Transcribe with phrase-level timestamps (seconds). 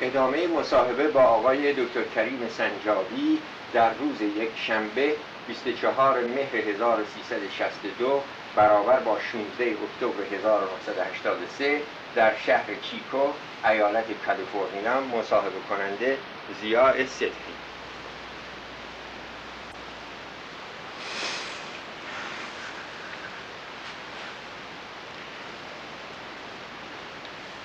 [0.00, 3.38] ادامه مصاحبه با آقای دکتر کریم سنجابی
[3.72, 8.22] در روز یک شنبه 24 مهر 1362
[8.56, 11.80] برابر با 16 اکتبر 1983
[12.14, 13.22] در شهر چیکو
[13.64, 16.18] ایالت کالیفرنیا مصاحبه کننده
[16.60, 17.32] زیاء صدقی.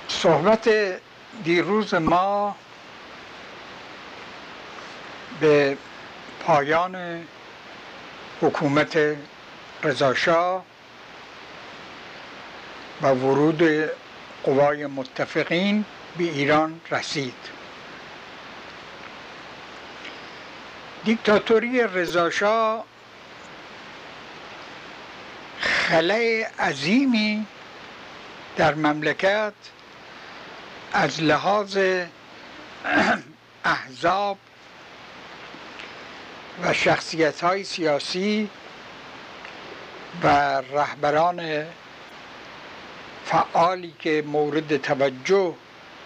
[0.07, 0.69] صحبت
[1.43, 2.55] دیروز ما
[5.39, 5.77] به
[6.45, 7.23] پایان
[8.41, 9.17] حکومت
[9.83, 10.65] رضاشاه
[13.01, 13.89] و ورود
[14.43, 15.85] قوای متفقین
[16.17, 17.33] به ایران رسید.
[21.03, 22.85] دیکتاتوری رضاشاه
[25.59, 27.45] خلای عظیمی
[28.57, 29.53] در مملکت
[30.93, 31.77] از لحاظ
[33.65, 34.37] احزاب
[36.63, 38.49] و شخصیت های سیاسی
[40.23, 40.27] و
[40.71, 41.65] رهبران
[43.25, 45.53] فعالی که مورد توجه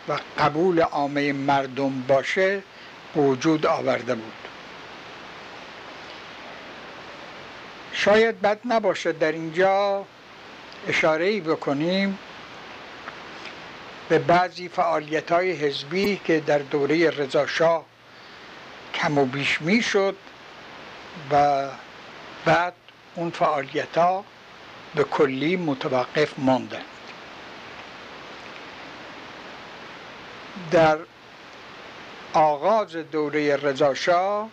[0.09, 2.63] و قبول عامه مردم باشه
[3.15, 4.33] وجود آورده بود.
[7.93, 10.05] شاید بد نباشه در اینجا
[10.87, 12.19] اشاره ای بکنیم.
[14.09, 17.85] به بعضی فعالیت های حزبی که در دوره رضاشاه
[18.93, 20.15] کم و بیش می شد
[21.31, 21.67] و
[22.45, 22.73] بعد
[23.15, 24.25] اون فعالیت ها
[24.95, 26.85] به کلی متوقف ماندند.
[30.71, 30.97] در
[32.33, 34.49] آغاز دوره رضاشاه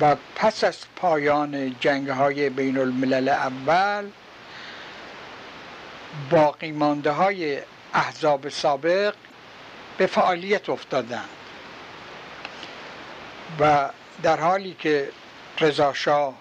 [0.00, 4.04] و پس از پایان جنگ های بین الملل اول
[6.30, 7.58] باقی مانده های
[7.94, 9.14] احزاب سابق
[9.98, 11.28] به فعالیت افتادند.
[13.60, 13.90] و
[14.22, 15.10] در حالی که
[15.60, 16.34] رضاشاه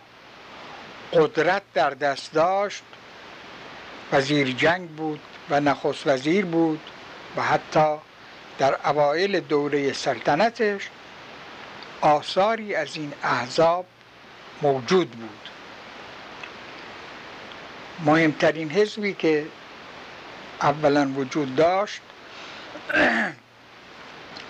[1.14, 2.84] قدرت در دست داشت
[4.12, 5.20] وزیر جنگ بود
[5.50, 6.80] و نخست وزیر بود
[7.38, 7.96] و حتی
[8.58, 10.90] در اوایل دوره سلطنتش
[12.02, 13.86] آثاری از این احزاب
[14.62, 15.50] موجود بود.
[18.06, 19.46] مهمترین حزبی که
[20.62, 22.02] اولا وجود داشت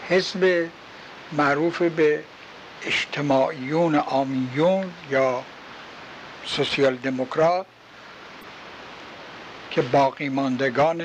[0.09, 0.69] حزب
[1.31, 2.23] معروف به
[2.85, 5.43] اجتماعیون آمیون یا
[6.45, 7.65] سوسیال دموکرات
[9.71, 11.03] که باقی ماندگان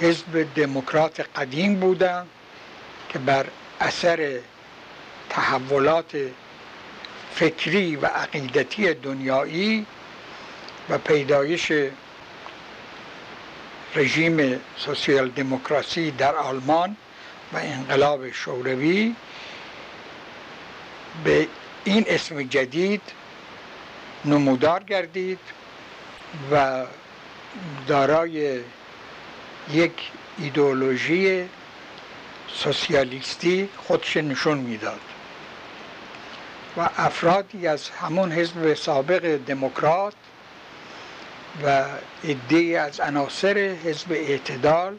[0.00, 2.28] حزب دموکرات قدیم بودند
[3.08, 3.46] که بر
[3.80, 4.40] اثر
[5.30, 6.16] تحولات
[7.34, 9.86] فکری و عقیدتی دنیایی
[10.90, 11.72] و پیدایش
[13.96, 16.96] رژیم سوسیال دموکراسی در آلمان
[17.52, 19.14] و انقلاب شوروی
[21.24, 21.48] به
[21.84, 23.02] این اسم جدید
[24.24, 25.38] نمودار گردید
[26.52, 26.84] و
[27.86, 28.60] دارای
[29.72, 29.92] یک
[30.38, 31.48] ایدئولوژی
[32.48, 35.00] سوسیالیستی خودش نشون می‌داد
[36.76, 40.14] و افرادی از همون حزب سابق دموکرات
[41.62, 41.84] و
[42.24, 44.96] عده از عناصر حزب اعتدال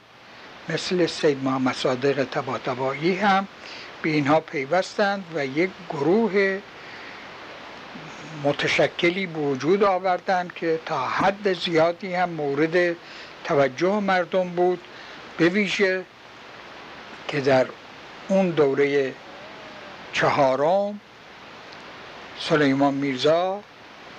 [0.69, 3.47] مثل سید محمد صادق تباتبایی هم
[4.01, 6.59] به اینها پیوستند و یک گروه
[8.43, 12.95] متشکلی به وجود آوردند که تا حد زیادی هم مورد
[13.43, 14.79] توجه مردم بود
[15.37, 16.05] به ویژه
[17.27, 17.65] که در
[18.27, 19.13] اون دوره
[20.13, 20.99] چهارم
[22.39, 23.61] سلیمان میرزا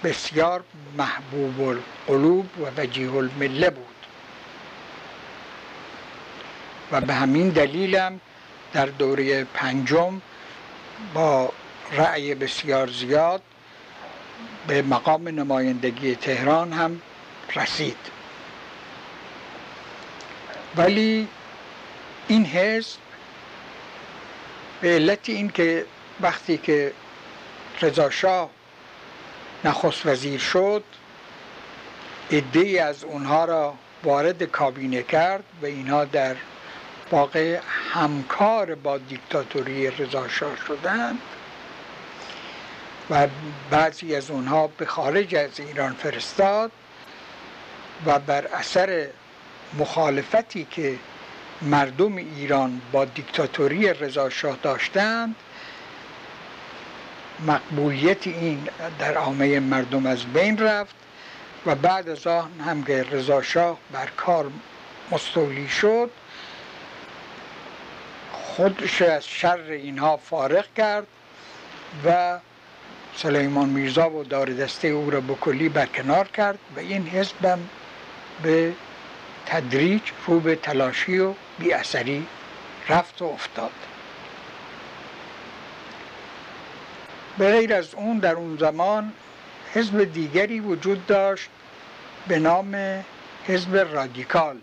[0.06, 0.64] بسیار
[0.98, 3.96] محبوب القلوب و وجیه المله بود.
[6.92, 8.20] و به همین دلیلم
[8.72, 10.20] در دوره پنجم
[11.14, 11.52] با
[11.92, 13.42] رأی بسیار زیاد
[14.66, 17.00] به مقام نمایندگی تهران هم
[17.56, 17.98] رسید.
[20.76, 21.28] ولی
[22.28, 22.98] این حزب
[24.80, 25.86] به علت اینکه
[26.20, 26.92] وقتی که
[27.82, 28.55] رضا شاه
[29.66, 30.84] نخست وزیر شد
[32.30, 33.74] عده از اونها را
[34.04, 36.36] وارد کابینه کرد و اینها در
[37.10, 37.60] واقع
[37.92, 41.18] همکار با دیکتاتوری رضا شاه شدند
[43.10, 43.28] و
[43.70, 46.72] بعضی از اونها به خارج از ایران فرستاد
[48.06, 49.08] و بر اثر
[49.78, 50.94] مخالفتی که
[51.62, 55.36] مردم ایران با دیکتاتوری رضا شاه داشتند
[57.40, 58.68] مقبولیت این
[58.98, 60.94] در عامه مردم از بین رفت
[61.66, 64.50] و بعد از آن هم که رضا شاه بر کار
[65.10, 66.10] مستولی شد
[68.32, 71.06] خودش از شر اینها فارغ کرد
[72.06, 72.38] و
[73.16, 77.58] سلیمان میرزا و دار دسته او را بکلی برکنار کرد و این حزبم
[78.42, 78.72] به
[79.46, 82.26] تدریج رو به تلاشی و بی اثری
[82.88, 83.70] رفت و افتاد.
[87.38, 89.12] به غیر از اون در اون زمان
[89.74, 91.48] حزب دیگری وجود داشت
[92.28, 93.04] به نام
[93.46, 94.56] حزب رادیکال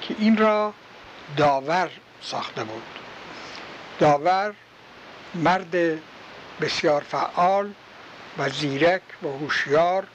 [0.00, 0.74] که این را
[1.36, 1.90] داور
[2.22, 2.82] ساخته بود.
[3.98, 4.54] داور
[5.34, 5.76] مرد
[6.60, 7.72] بسیار فعال
[8.38, 10.06] و زیرک و هوشیار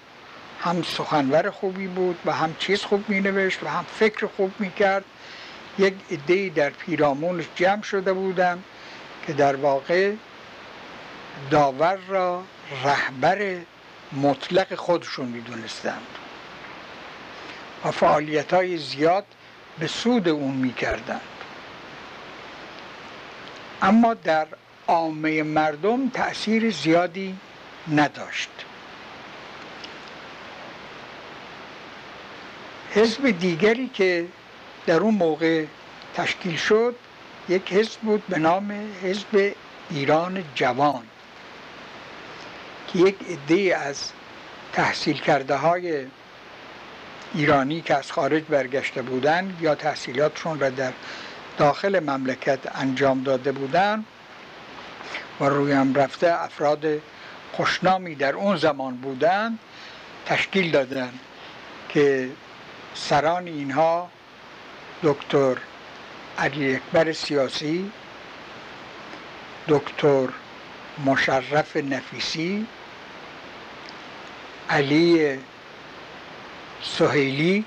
[0.62, 4.72] هم سخنور خوبی بود و هم چیز خوب می نوشت و هم فکر خوب می
[4.72, 5.04] کرد
[5.80, 8.64] یک عده در پیرامونش جمع شده بودند
[9.28, 10.14] که در واقع
[11.52, 12.44] داور را
[12.84, 13.58] رهبر
[14.14, 16.08] مطلق خودشون می دونستند
[17.86, 19.26] و فعالیت های زیاد
[19.80, 21.22] به سود اون می کردند
[23.82, 24.48] اما در
[24.88, 27.36] عامه مردم تأثیر زیادی
[27.96, 28.50] نداشت.
[32.94, 34.26] حزب دیگری که
[34.86, 35.66] در اون موقع
[36.16, 36.96] تشکیل شد
[37.50, 38.72] یک حزب بود به نام
[39.04, 39.54] حزب
[39.90, 41.04] ایران جوان.
[42.94, 44.12] که یک عده از
[44.74, 46.06] تحصیل کرده های
[47.34, 50.94] ایرانی که از خارج برگشته بودند یا تحصیلاتشون را در
[51.58, 54.06] داخل مملکت انجام داده بودند
[55.40, 56.86] و روی هم رفته افراد
[57.52, 59.60] خوشنامی در اون زمان بودند
[60.26, 61.12] تشکیل دادن
[61.90, 62.30] که
[62.94, 64.10] سران اینها
[65.04, 65.58] دکتر
[66.38, 67.92] علی اکبر سیاسی
[69.68, 70.28] دکتر
[71.06, 72.68] مشرف نفیسی
[74.70, 75.40] علی
[76.84, 77.66] سهیلی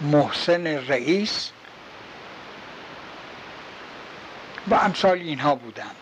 [0.00, 1.50] محسن رئیس
[4.70, 5.96] و امثال اینها بودند.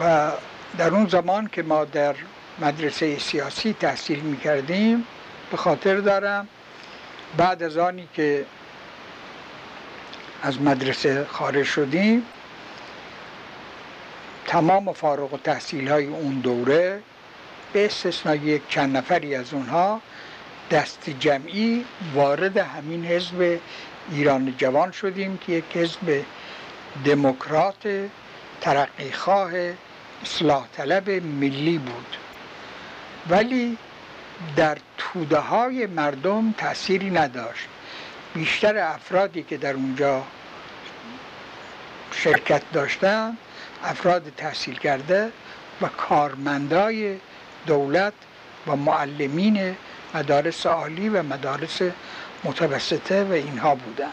[0.00, 0.32] و
[0.78, 2.14] در اون زمان که ما در
[2.58, 5.06] مدرسه سیاسی تحصیل می کردیم
[5.50, 6.48] به خاطر دارم
[7.36, 8.46] بعد از آنی که
[10.42, 12.26] از مدرسه خارج شدیم
[14.46, 17.02] تمام فارغ و تحصیل های اون دوره
[17.72, 20.00] به استثنای یک چند نفری از اونها
[20.70, 21.84] دست جمعی
[22.14, 23.58] وارد همین حزب
[24.10, 26.24] ایران جوان شدیم که یک حزب
[27.04, 28.08] دموکرات
[28.60, 29.50] ترقیخواه
[30.22, 32.16] اصلاح طلب ملی بود.
[33.28, 33.78] ولی
[34.56, 37.68] در توده های مردم تأثیری نداشت.
[38.34, 40.22] بیشتر افرادی که در اونجا
[42.12, 43.36] شرکت داشتن
[43.84, 45.32] افراد تحصیل کرده
[45.82, 47.16] و کارمندای
[47.66, 48.12] دولت
[48.66, 49.76] و معلمین
[50.14, 51.82] مدارس عالی و مدارس
[52.44, 54.12] متوسطه و اینها بودند.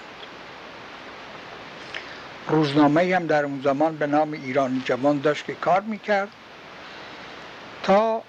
[2.47, 6.29] روزنامه هم در اون زمان به نام ایران جوان داشت که کار می‌کرد
[7.83, 8.21] تا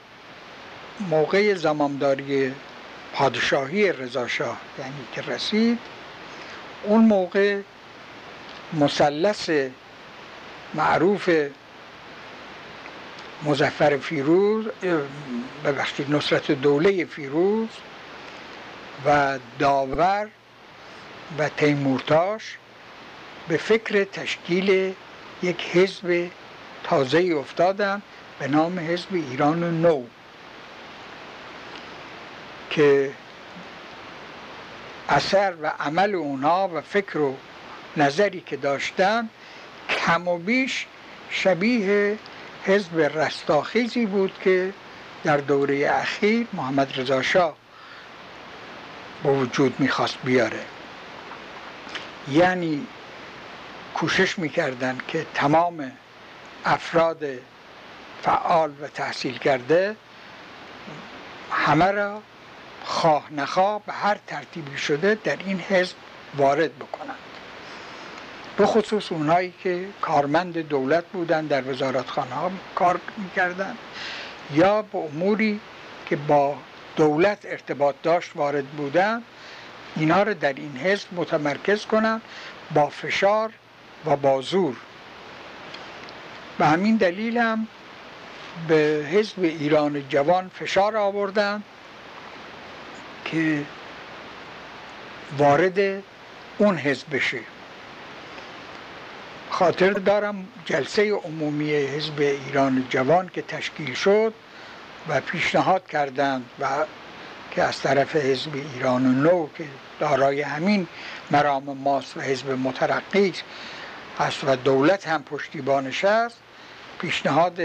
[1.10, 2.54] موقع زمامداری
[3.12, 5.78] پادشاهی رضاشاه یعنی که رسید
[6.82, 7.60] اون موقع
[8.72, 9.50] مثلث
[10.74, 11.30] معروف
[13.42, 14.64] مزفر فیروز
[15.64, 17.68] ببخشید نصرت دوله فیروز
[19.06, 20.28] و داور
[21.38, 22.58] و تیمورتاش
[23.48, 24.94] به فکر تشکیل
[25.42, 26.30] یک حزب
[26.84, 28.02] تازه افتادن
[28.38, 30.02] به نام حزب ایران نو
[32.70, 33.10] که
[35.08, 37.36] اثر و عمل اونا و فکر و
[37.96, 39.28] نظری که داشتن
[39.88, 40.86] کم و بیش
[41.30, 42.18] شبیه
[42.64, 44.72] حزب رستاخیزی بود که
[45.24, 47.56] در دوره اخیر محمد رضا شاه
[49.22, 50.60] با وجود می‌خواست بیاره.
[52.30, 52.86] یعنی
[53.94, 55.92] کوشش می‌کردن که تمام
[56.64, 57.24] افراد
[58.22, 59.96] فعال و تحصیل کرده
[61.50, 62.22] همه را
[62.84, 65.96] خواه نخواه به هر ترتیبی شده در این حزب
[66.36, 67.23] وارد بکنند
[68.56, 73.76] به خصوص اونایی که کارمند دولت بودن در وزارتخانه ها کار می‌کردن
[74.54, 75.60] یا به اموری
[76.06, 76.56] که با
[76.96, 79.22] دولت ارتباط داشت وارد بودن
[79.96, 82.20] اینا رو در این حزب متمرکز کنن
[82.74, 83.52] با فشار
[84.06, 84.76] و با زور.
[86.58, 87.66] به همین دلیل هم
[88.68, 91.62] به حزب ایران جوان فشار آوردن
[93.24, 93.62] که
[95.38, 96.02] وارد
[96.58, 97.40] اون حزب بشه.
[99.54, 104.34] خاطر دارم جلسه عمومی حزب ایران جوان که تشکیل شد
[105.08, 106.66] و پیشنهاد کردند و
[107.50, 109.64] که از طرف حزب ایران نو که
[110.00, 110.86] دارای همین
[111.30, 113.32] مرام ماست و حزب مترقی
[114.18, 116.38] است و دولت هم پشتیبانش است
[116.98, 117.60] پیشنهاد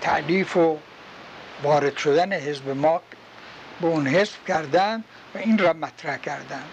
[0.00, 0.78] تعلیف و
[1.62, 3.00] وارد شدن حزب ما
[3.80, 6.64] به اون حزب کردن و این را مطرح کردن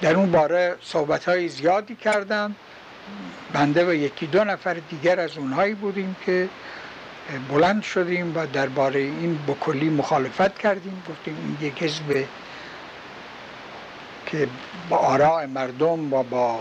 [0.00, 2.54] در اون باره صحبت های زیادی کردم.
[3.52, 6.48] بنده و یکی دو نفر دیگر از اونهایی بودیم که
[7.48, 11.02] بلند شدیم و درباره این بکلی مخالفت کردیم.
[11.08, 12.24] گفتیم این یک حزب
[14.26, 14.48] که
[14.88, 16.60] با آراء مردم و با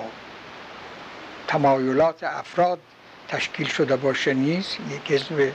[1.47, 2.79] تمایلات افراد
[3.27, 4.77] تشکیل شده باشه نیست.
[4.89, 5.51] یک حزب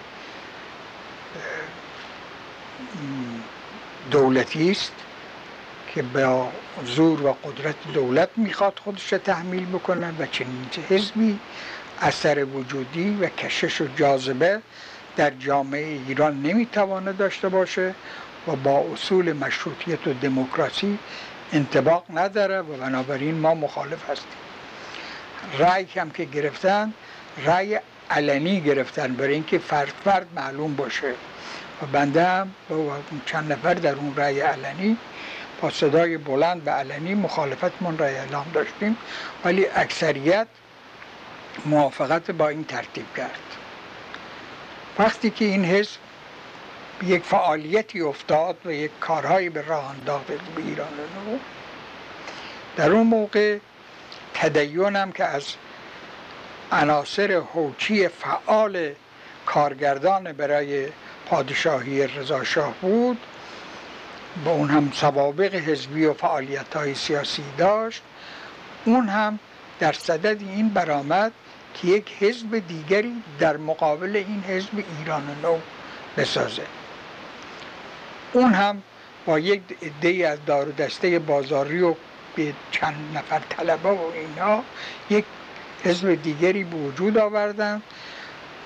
[4.10, 4.92] دولتی است
[5.94, 6.48] که با
[6.82, 11.38] زور و قدرت دولت می‌خواد خودش تحمیل بکنه و چنین حزبی
[12.00, 14.60] اثر وجودی و کشش و جاذبه
[15.16, 17.94] در جامعه ایران نمی‌توانه داشته باشه
[18.48, 20.98] و با اصول مشروطیت و دموکراسی
[21.52, 24.38] انتباق نداره و بنابراین ما مخالف هستیم.
[25.58, 26.92] رأی هم که گرفتن
[27.44, 27.78] رأی
[28.10, 31.12] علنی گرفتن برای اینکه فرد فرد معلوم باشه.
[31.82, 34.96] و بنده هم با چند نفر در اون رأی علنی
[35.60, 38.96] با صدای بلند و علنی مخالفتمون را اعلام داشتیم
[39.44, 40.46] ولی اکثریت
[41.66, 43.40] موافقت با این ترتیب کرد.
[44.98, 45.98] وقتی که این حزب
[47.02, 50.88] یک فعالیتی افتاد و یک کارهایی به راه انداخت به ایران
[51.26, 51.38] نو
[52.76, 53.58] در اون موقع
[54.34, 55.44] تدیونم که از
[56.72, 58.92] عناصر حوچی فعال
[59.46, 60.88] کارگردان برای
[61.26, 63.18] پادشاهی رضاشاه بود
[64.44, 68.02] با اون هم سوابق حزبی و فعالیت های سیاسی داشت
[68.84, 69.38] اون هم
[69.78, 71.32] در صدد این برآمد
[71.74, 75.58] که یک حزب دیگری در مقابل این حزب ایران نو
[76.16, 76.62] بسازه.
[78.32, 78.82] اون هم
[79.26, 81.94] با یک عده از دار دسته بازاری و
[82.36, 84.62] به چند نفر طلبه و اینا
[85.10, 85.24] یک
[85.84, 87.82] حزب دیگری به وجود آوردن.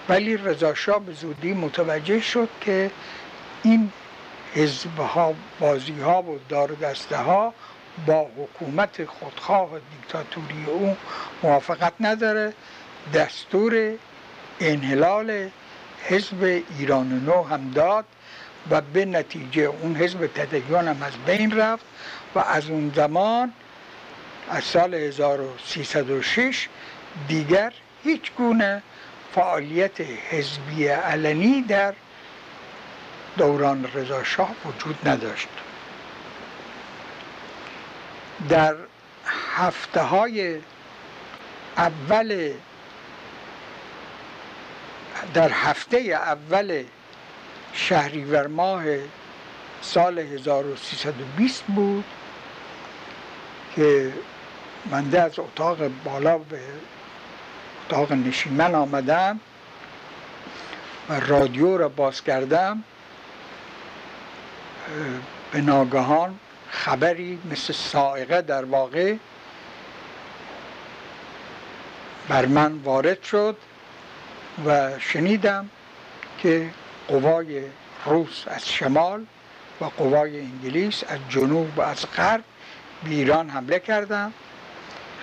[0.08, 2.90] ولی رضا به زودی متوجه شد که
[3.62, 3.92] این
[4.54, 7.54] حزب ها بازی ها و دار دسته ها
[8.06, 10.96] با حکومت خودخواه دیکتاتوری او
[11.42, 12.52] موافقت نداره.
[13.14, 13.98] دستور
[14.60, 15.50] انحلال
[16.08, 18.04] حزب ایران نو هم داد
[18.70, 21.84] و به نتیجه اون حزب تدیان هم از بین رفت
[22.34, 23.52] و از اون زمان
[24.50, 26.68] از سال 1306
[27.28, 27.72] دیگر
[28.04, 28.82] هیچ گونه
[29.34, 31.94] فعالیت حزبی علنی در
[33.38, 35.48] دوران رضا شاه وجود نداشت.
[38.48, 38.74] در
[39.56, 40.58] هفته های
[41.76, 42.52] اول
[45.34, 46.84] در هفته اول
[47.72, 48.84] شهریور ماه
[49.82, 52.04] سال 1320 بود
[53.76, 54.12] که
[54.90, 56.60] من از اتاق بالا به
[57.86, 59.40] اتاق نشیمن آمدم
[61.08, 62.84] و رادیو را باز کردم.
[65.52, 66.38] به ناگهان
[66.70, 69.14] خبری مثل سائقه در واقع
[72.28, 73.56] بر من وارد شد
[74.66, 75.68] و شنیدم
[76.38, 76.70] که
[77.08, 77.62] قوای
[78.06, 79.26] روس از شمال
[79.80, 82.44] و قوای انگلیس از جنوب و از غرب
[83.04, 84.34] به ایران حمله کردند.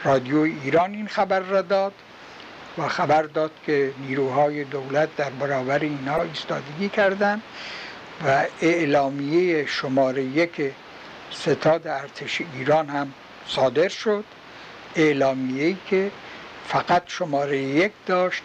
[0.03, 1.93] رادیو ایران این خبر را داد
[2.77, 7.41] و خبر داد که نیروهای دولت در برابر اینها ایستادگی کردند.
[8.23, 10.71] و اعلامیه شماره یک
[11.31, 13.13] ستاد ارتش ایران هم
[13.47, 14.23] صادر شد.
[14.95, 16.11] اعلامیه که
[16.67, 18.43] فقط شماره یک داشت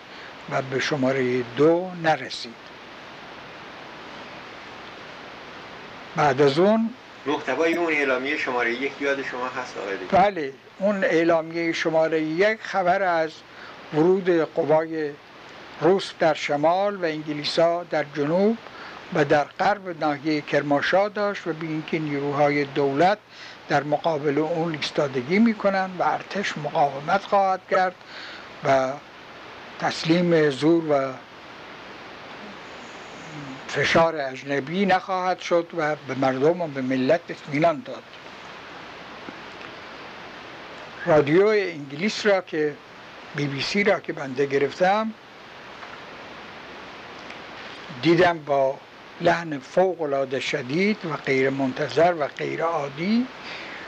[0.51, 2.55] و به شماره دو نرسید.
[6.17, 6.91] بعد از اون
[7.27, 13.03] محتوای اون اعلامیه شماره یک یاد شما هست آقای بله اون اعلامیه شماره یک خبر
[13.03, 13.31] از
[13.95, 15.11] ورود قوای
[15.81, 18.59] روس در شمال و انگلیسا در جنوب
[19.15, 23.19] و در غرب ناحیه کرماشا داشت و به اینکه نیروهای دولت
[23.69, 27.95] در مقابل اون ایستادگی می‌کنند و ارتش مقاومت خواهد کرد
[28.65, 28.93] و
[29.81, 31.13] تسلیم زور و
[33.69, 38.03] فشار اجنبی نخواهد شد و به مردم و به ملت اطمینان داد.
[41.07, 42.75] رادیو انگلیس را که
[43.37, 45.13] بی بی سی را که بنده گرفتم
[48.03, 48.79] دیدم با
[49.21, 53.27] لحن فوق العاده شدید و غیر منتظر و غیر عادی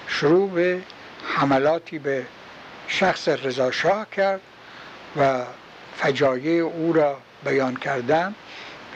[0.07, 0.83] شروع به
[1.25, 2.27] حملاتی به
[2.89, 4.41] شخص رضا شاه کرد
[5.17, 5.45] و
[5.97, 8.35] فجایع او را بیان کردن.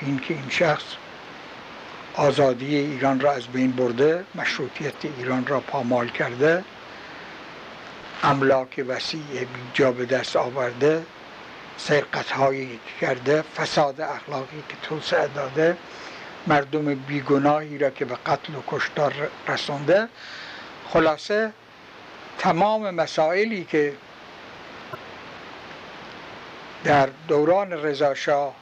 [0.00, 0.84] اینکه این شخص
[2.14, 6.64] آزادی ایران را از بین برده مشروطیت ایران را پامال کرده
[8.22, 9.20] املاک وسیع
[9.54, 11.06] بیجا به دست آورده
[11.76, 15.76] سرقت هایی کرده فساد اخلاقی که توسعه داده.
[16.46, 20.08] مردم بیگناهی را که به قتل و کشتار رسونده
[20.88, 21.52] خلاصه
[22.38, 23.92] تمام مسائلی که
[26.84, 28.54] در دوران رضاشاه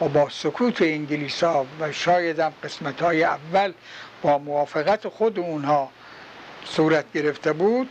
[0.00, 3.72] و با سکوت انگلیس ها و شاید هم قسمت های اول
[4.22, 5.90] با موافقت خود اونها
[6.64, 7.88] صورت گرفته بود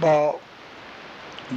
[0.00, 0.34] با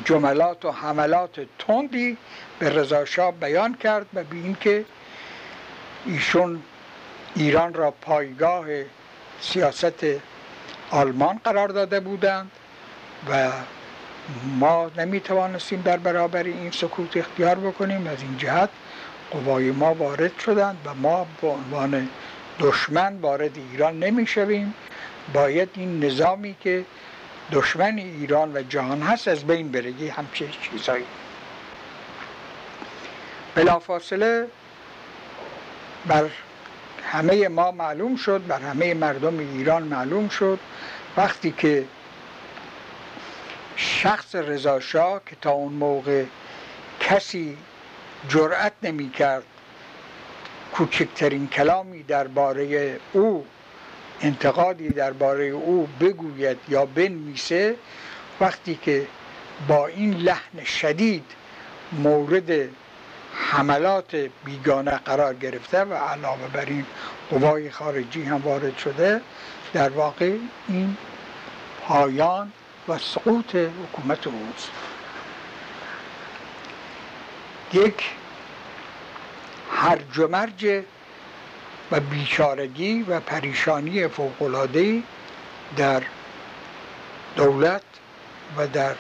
[0.06, 2.18] جملات و حملات تندی
[2.60, 4.86] به رضاشاه بیان کرد و به اینکه
[6.06, 6.62] ایشون
[7.36, 8.66] ایران را پایگاه
[9.42, 10.06] سیاست
[10.92, 12.52] آلمان قرار داده بودند
[13.30, 13.52] و
[14.60, 18.08] ما نمی توانستیم در برابر این سکوت اختیار بکنیم.
[18.08, 18.70] از این جهت
[19.32, 22.10] قوای ما وارد شدند و ما به عنوان
[22.60, 24.74] دشمن وارد ایران نمی شویم
[25.34, 26.86] باید این نظامی که
[27.52, 31.06] دشمن ایران و جهان هست از بین برگی همچه چیزایی.
[33.56, 34.48] بلافاصله
[36.06, 36.30] بر
[37.04, 40.60] همه ما معلوم شد بر همه مردم ایران معلوم شد.
[41.18, 41.86] وقتی که
[43.76, 46.24] شخص رضاشاه که تا اون موقع
[47.00, 47.58] کسی
[48.30, 49.44] جرأت نمی کرد
[50.74, 53.46] کوچکترین کلامی درباره او
[54.22, 57.76] انتقادی درباره او بگوید یا بنویسه
[58.42, 59.08] وقتی که
[59.68, 61.26] با این لحن شدید
[61.92, 62.70] مورد
[63.34, 66.86] حملات بیگانه قرار گرفته و علاوه بر این
[67.30, 69.22] قوای خارجی هم وارد شده
[69.74, 70.98] در واقع این
[71.82, 72.52] پایان
[72.88, 74.72] و سقوط حکومت اوست.
[77.74, 78.04] یک
[79.72, 80.84] هرج و مرج
[81.92, 85.04] و بیچارگی و پریشانی فوقلاده
[85.78, 86.04] در
[87.36, 87.82] دولت
[88.58, 88.96] و در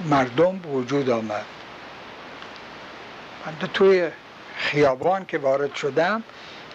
[0.00, 1.59] مردم وجود آمد.
[3.46, 4.10] من توی
[4.56, 6.22] خیابان که وارد شدم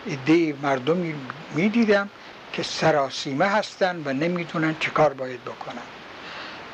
[0.05, 1.15] ایده مردمی
[1.55, 2.09] می‌دیدم
[2.53, 5.81] که سراسیمه هستن و نمی‌دونن چه کار باید بکنن.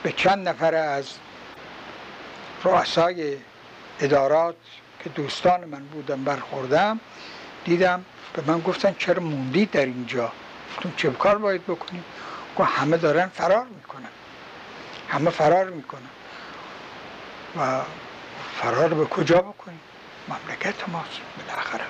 [0.04, 1.06] به چند نفر از
[2.64, 3.38] رؤسای
[4.00, 4.56] ادارات
[5.04, 7.00] که دوستان من بودن برخوردم
[7.66, 10.32] دیدم به من گفتن چرا موندی در اینجا؟
[10.78, 12.04] گفتم چه کار باید بکنیم؟
[12.58, 14.10] گفت همه دارن فرار می‌کنن.
[15.10, 16.10] همه فرار می‌کنن.
[17.58, 17.82] و
[18.62, 19.80] فرار به کجا بکنیم
[20.28, 21.86] مملکت ماست بالاخره.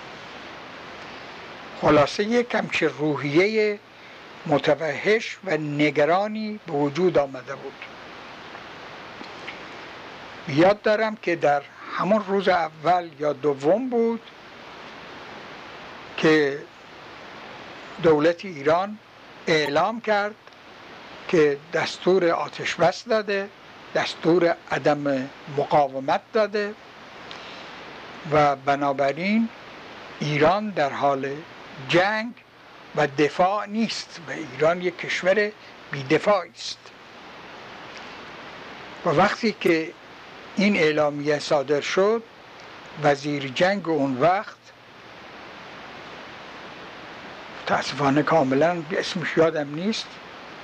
[1.82, 3.80] خلاصه یک همچه روحیه
[4.46, 7.74] متوحش و نگرانی به وجود آمده بود.
[10.48, 11.62] یاد دارم که در
[11.98, 14.22] همون روز اول یا دوم بود
[16.18, 16.60] که
[18.04, 18.98] دولت ایران
[19.48, 20.36] اعلام کرد
[21.28, 23.50] که دستور آتش بس داده
[23.96, 26.74] دستور عدم مقاومت داده
[28.32, 29.50] و بنابراین
[30.20, 31.36] ایران در حال
[31.90, 32.34] جنگ
[32.96, 35.52] و دفاع نیست و ایران یک کشور
[35.92, 36.78] بیدفاعی است.
[39.06, 39.94] و وقتی که
[40.56, 42.24] این اعلامیه صادر شد
[43.04, 44.58] وزیر جنگ اون وقت
[47.64, 50.08] متاسفانه کاملا اسمش یادم نیست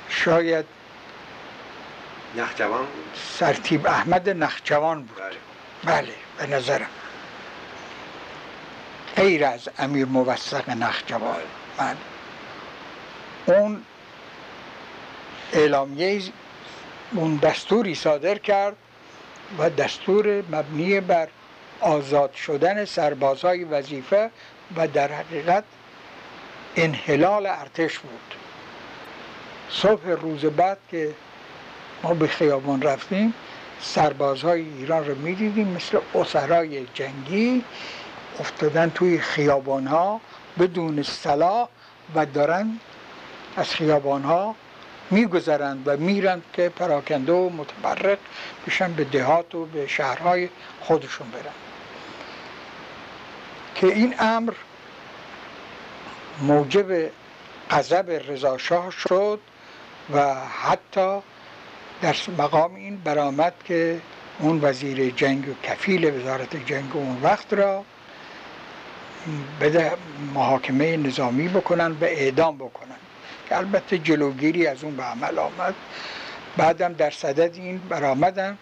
[0.09, 0.65] شاید
[2.35, 2.87] نخجوان
[3.39, 5.17] سرتیب احمد نخجوان بود.
[5.17, 6.89] بله, بله به نظرم.
[9.15, 11.35] غیر از امیر موثق نخجوان.
[11.77, 11.95] بله.
[13.47, 13.57] بله.
[13.57, 13.83] اون
[15.53, 16.21] اعلامیه
[17.11, 18.75] اون دستوری صادر کرد
[19.59, 21.27] و دستور مبنی بر
[21.79, 24.31] آزاد شدن سربازهای وظیفه
[24.75, 25.63] و در حقیقت
[26.75, 28.33] انحلال ارتش بود.
[29.69, 31.13] صبح روز بعد که
[32.03, 33.33] ما به خیابان رفتیم.
[33.81, 37.63] سربازهای ایران رو می‌دیدیم مثل اسرای جنگی
[38.39, 40.21] افتادن توی خیابان ها
[40.60, 41.67] بدون سلاح
[42.15, 42.79] و دارن
[43.55, 44.55] از خیابان ها
[45.12, 48.17] میگذرند و میرند که پراکنده و متبرق
[48.67, 50.49] بشن به دهات و به شهرهای
[50.81, 51.53] خودشون برن.
[53.75, 54.53] که این امر
[56.41, 57.12] موجب
[57.71, 59.39] غضب رضاشاه شد
[60.13, 61.19] و حتی
[62.01, 64.01] در مقام این برآمد که
[64.39, 67.83] اون وزیر جنگ و کفیل وزارت جنگ اون وقت را
[69.62, 69.91] بده
[70.33, 72.95] محاکمه نظامی بکنن و اعدام بکنن.
[73.49, 75.73] که البته جلوگیری از اون به عمل آمد.
[76.57, 78.57] بعدم در صدد این برآمدن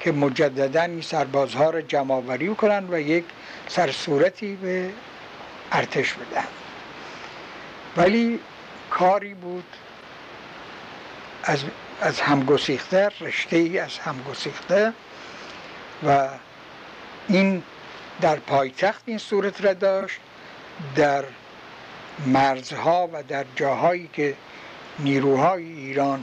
[0.00, 3.24] که مجددا این سربازها را جمع کنن و یک
[3.68, 4.90] سرصورتی به
[5.72, 6.46] ارتش بدن.
[7.96, 8.40] ولی
[8.90, 9.64] کاری بود
[11.44, 11.64] از,
[12.00, 14.92] از همگسیخته رشته ای از همگسیخته
[16.06, 16.28] و
[17.28, 17.62] این
[18.20, 20.20] در پایتخت این صورت را داشت
[20.96, 21.24] در
[22.26, 24.34] مرزها و در جاهایی که
[24.98, 26.22] نیروهای ایران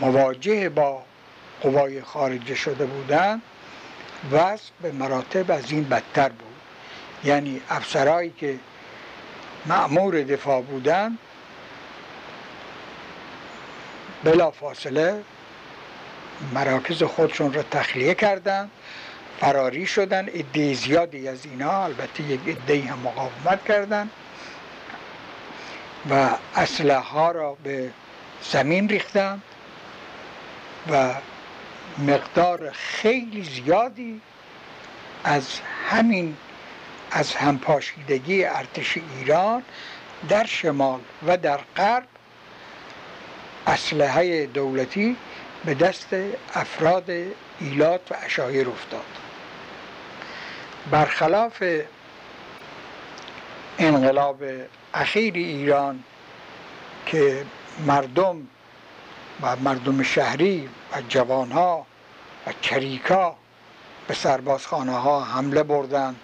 [0.00, 1.02] مواجه با
[1.60, 3.42] قوای خارجه شده بودند
[4.32, 6.54] وضع به مراتب از این بدتر بود.
[7.24, 8.58] یعنی افسرهایی که
[9.66, 11.18] معمور دفاع بودند
[14.24, 15.22] بلا فاصله
[16.54, 18.70] مراکز خودشون را تخلیه کردند
[19.40, 24.10] فراری شدن عده زیادی از اینا البته یک عده هم مقاومت کردند
[26.10, 27.90] و اسلحه ها را به
[28.42, 29.42] زمین ریختند
[30.90, 31.14] و
[31.98, 34.20] مقدار خیلی زیادی
[35.24, 35.60] از
[35.90, 36.36] همین
[37.10, 39.62] از همپاشیدگی ارتش ایران
[40.28, 42.06] در شمال و در غرب
[43.66, 45.16] اسلحه دولتی
[45.64, 46.08] به دست
[46.54, 47.10] افراد
[47.60, 49.04] ایلات و اشایر افتاد.
[50.90, 51.62] برخلاف
[53.78, 54.42] انقلاب
[54.94, 56.04] اخیر ایران
[57.06, 57.44] که
[57.86, 58.36] مردم
[59.42, 61.86] و مردم شهری و جوانها
[62.46, 63.36] و چریکا
[64.08, 66.16] به سربازخانه ها حمله بردند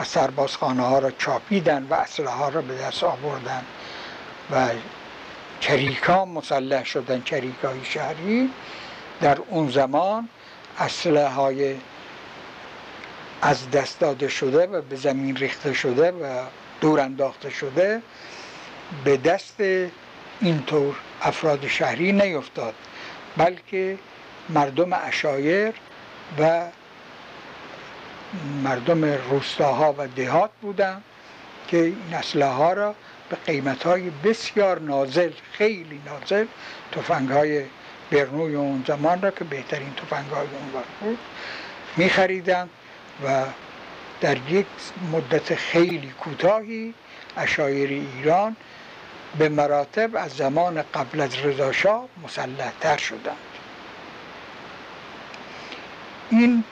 [0.00, 3.64] و سربازخانه ها را چاپیدن و اسلحه ها را به دست آوردن
[4.50, 4.68] و
[5.62, 8.50] چریکا مسلح شدن چریکای شهری
[9.20, 10.28] در اون زمان
[10.78, 11.74] اسلحه های
[13.42, 16.44] از دست داده شده و به زمین ریخته شده و
[16.80, 18.02] دور انداخته شده
[19.04, 19.56] به دست
[20.40, 22.74] اینطور افراد شهری نیفتاد
[23.36, 23.98] بلکه
[24.48, 25.74] مردم اشایر
[26.38, 26.62] و
[28.62, 31.04] مردم روستاها و دهات بودند
[31.68, 32.94] که این اسلحه ها را
[33.32, 36.46] به قیمت های بسیار نازل خیلی نازل
[36.92, 37.64] تفنگ های
[38.10, 41.18] برنوی اون زمان را که بهترین تفنگ های اون وقت بود
[41.96, 42.68] می خریدن
[43.24, 43.44] و
[44.20, 44.66] در یک
[45.12, 46.94] مدت خیلی کوتاهی
[47.36, 48.56] اشایر ایران
[49.38, 53.36] به مراتب از زمان قبل از رضاشاه مسلحتر شدند.
[56.30, 56.64] این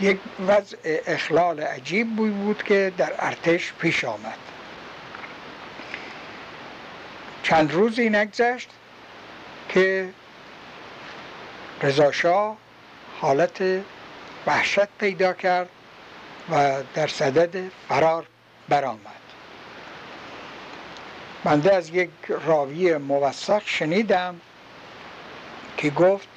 [0.00, 4.55] یک وضع اخلال عجیب بود که در ارتش پیش آمد.
[7.48, 8.68] چند روزی نگذشت
[9.68, 10.08] که
[11.82, 12.56] رضاشاه
[13.20, 13.82] حالت
[14.46, 15.68] وحشت پیدا کرد
[16.50, 18.26] و در صدد فرار
[18.68, 19.00] برآمد.
[21.44, 24.40] بنده از یک راوی موثق شنیدم
[25.76, 26.28] که گفت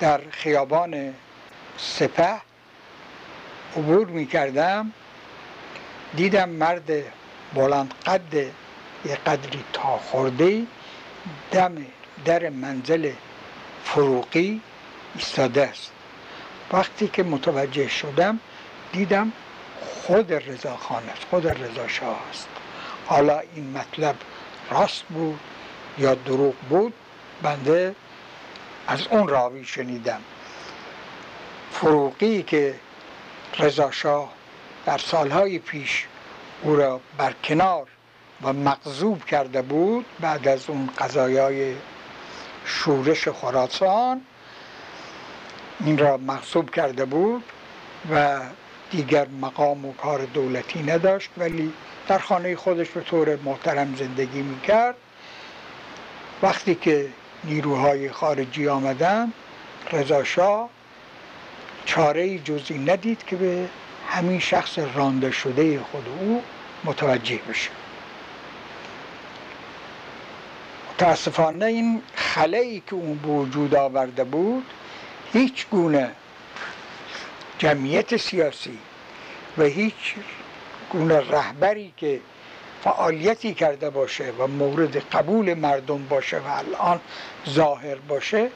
[0.00, 1.14] در خیابان
[1.76, 2.40] سپه
[3.76, 4.92] عبور می کردم
[6.16, 6.90] دیدم مرد
[7.54, 8.50] بلند قد
[9.04, 10.66] یه قدری تا خورده
[11.52, 11.86] دم
[12.24, 13.12] در منزل
[13.84, 14.60] فروقی
[15.14, 15.92] ایستاده است.
[16.72, 18.40] وقتی که متوجه شدم
[18.92, 19.32] دیدم
[19.80, 22.48] خود رضا خان است خود رضا شاه است.
[23.06, 24.16] حالا این مطلب
[24.70, 25.40] راست بود
[25.98, 26.94] یا دروغ بود؟
[27.42, 27.94] بنده
[28.86, 30.20] از اون راوی شنیدم.
[31.72, 32.74] فروقی که
[33.58, 34.32] رضا شاه
[34.86, 36.06] در سالهای پیش
[36.62, 37.86] او را برکنار
[38.42, 41.74] و مقذوب کرده بود بعد از اون قضایای
[42.64, 44.20] شورش خراسان
[45.80, 47.44] این را مغصوب کرده بود
[48.12, 48.40] و
[48.90, 51.72] دیگر مقام و کار دولتی نداشت ولی
[52.08, 54.94] در خانه خودش به طور محترم زندگی می‌کرد.
[56.42, 57.08] وقتی که
[57.44, 59.32] نیروهای خارجی آمدن
[59.92, 60.68] رضا شاه
[61.84, 63.68] چاره جزی ندید که به
[64.08, 66.42] همین شخص رانده شده خود او
[66.84, 67.70] متوجه بشه.
[71.00, 74.66] متاسفانه این خلایی که اون وجود آورده بود
[75.32, 76.10] هیچ گونه
[77.58, 78.78] جمعیت سیاسی
[79.58, 80.14] و هیچ
[80.90, 82.20] گونه رهبری که
[82.84, 87.00] فعالیتی کرده باشه و مورد قبول مردم باشه و الان
[87.48, 88.50] ظاهر باشه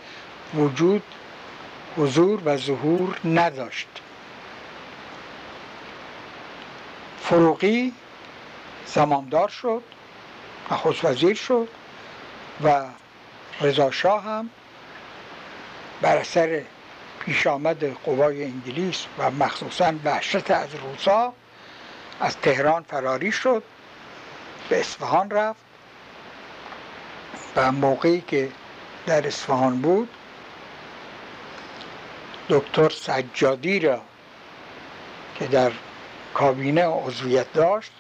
[0.55, 1.03] وجود
[1.97, 3.89] حضور و ظهور نداشت.
[7.21, 7.93] فروغی
[8.87, 9.83] زماندار شد
[10.71, 11.69] نخست وزیر شد.
[12.63, 12.85] و
[13.61, 14.51] رضا شاه هم
[16.03, 16.63] بر اثر
[17.21, 21.33] پیش آمد قوای انگلیس و مخصوصا وحشت از روسا
[22.21, 23.63] از تهران فراری شد
[24.69, 25.61] به اصفهان رفت
[27.57, 28.49] و موقعی که
[29.07, 30.09] در اصفهان بود
[32.49, 34.01] دکتر سجادی را
[35.35, 35.73] که در
[36.35, 37.93] کابینه عضویت داشت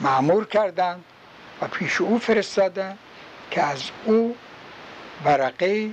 [0.00, 1.04] معمور کردند
[1.62, 2.98] و پیش او فرستادن
[3.54, 4.36] که از او
[5.24, 5.90] ورقه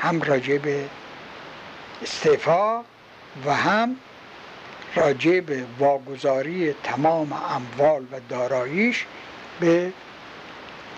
[0.00, 0.84] هم راجع به
[2.02, 2.80] استعفا
[3.46, 3.96] و هم
[4.94, 9.06] راجع به واگذاری تمام اموال و داراییش
[9.60, 9.92] به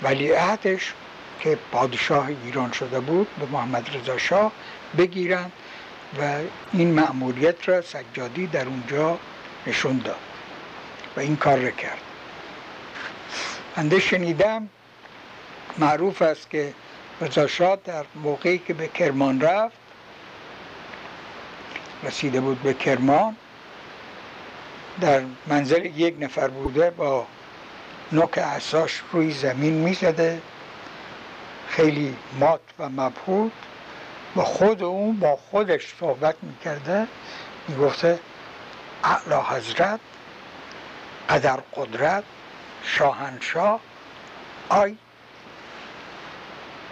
[0.02, 0.94] ولیعهدش
[1.40, 4.52] که پادشاه ایران شده بود به محمد رضا شاه
[4.98, 5.52] بگیرند
[6.20, 6.38] و
[6.72, 9.18] این مأموریت را سجادی در اونجا
[9.66, 10.16] نشون داد
[11.16, 11.98] و این کار را کرد.
[13.76, 14.68] انده شنیدم
[15.78, 16.74] معروف است که
[17.20, 19.76] رضا در موقعی که به کرمان رفت
[22.02, 23.36] رسیده بود به کرمان
[25.00, 27.26] در منزل یک نفر بوده با
[28.12, 30.42] نوک اساش روی زمین می‌زده
[31.68, 33.52] خیلی مات و مبهود
[34.36, 37.06] و خود اون با خودش صحبت می‌کرده
[37.68, 38.18] می‌گفته
[39.04, 40.00] اعلی حضرت
[41.28, 42.24] قدر قدرت
[42.82, 43.80] شاهنشاه
[44.68, 44.96] آی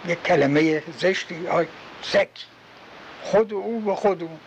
[0.07, 1.67] یک کلمه زشتی آی
[2.01, 2.29] سک
[3.23, 4.39] خود او و خود او.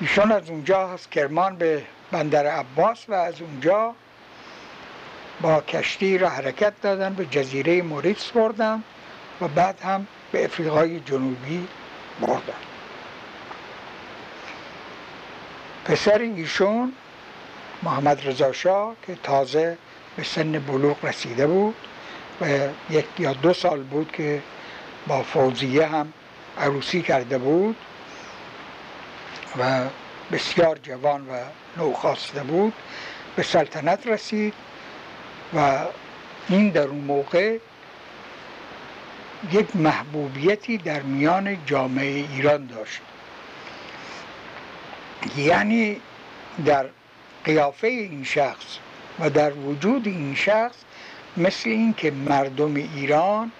[0.00, 3.94] ایشان از اونجا از کرمان به بندر عباس و از اونجا
[5.40, 8.82] با کشتی را حرکت دادن به جزیره موریتس بردن
[9.40, 11.68] و بعد هم به افریقای جنوبی
[12.20, 12.54] بردن.
[15.84, 16.92] پسر ایشون
[17.82, 19.78] محمد رضا که تازه
[20.16, 21.74] به سن بلوغ رسیده بود
[22.90, 24.42] یک یا دو سال بود که
[25.06, 26.12] با فوزیه هم
[26.58, 27.76] عروسی کرده بود
[29.58, 29.84] و
[30.32, 31.32] بسیار جوان و
[31.76, 32.72] نوخاسته بود
[33.36, 34.54] به سلطنت رسید
[35.56, 35.78] و
[36.48, 37.58] این در اون موقع
[39.52, 43.00] یک محبوبیتی در میان جامعه ایران داشت.
[45.36, 46.00] یعنی
[46.64, 46.86] در
[47.44, 48.78] قیافه این شخص
[49.18, 50.76] و در وجود این شخص
[51.36, 53.52] مثل اینکه مردم ایران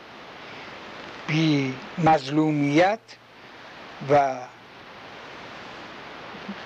[1.26, 2.98] بی مظلومیت
[4.10, 4.38] و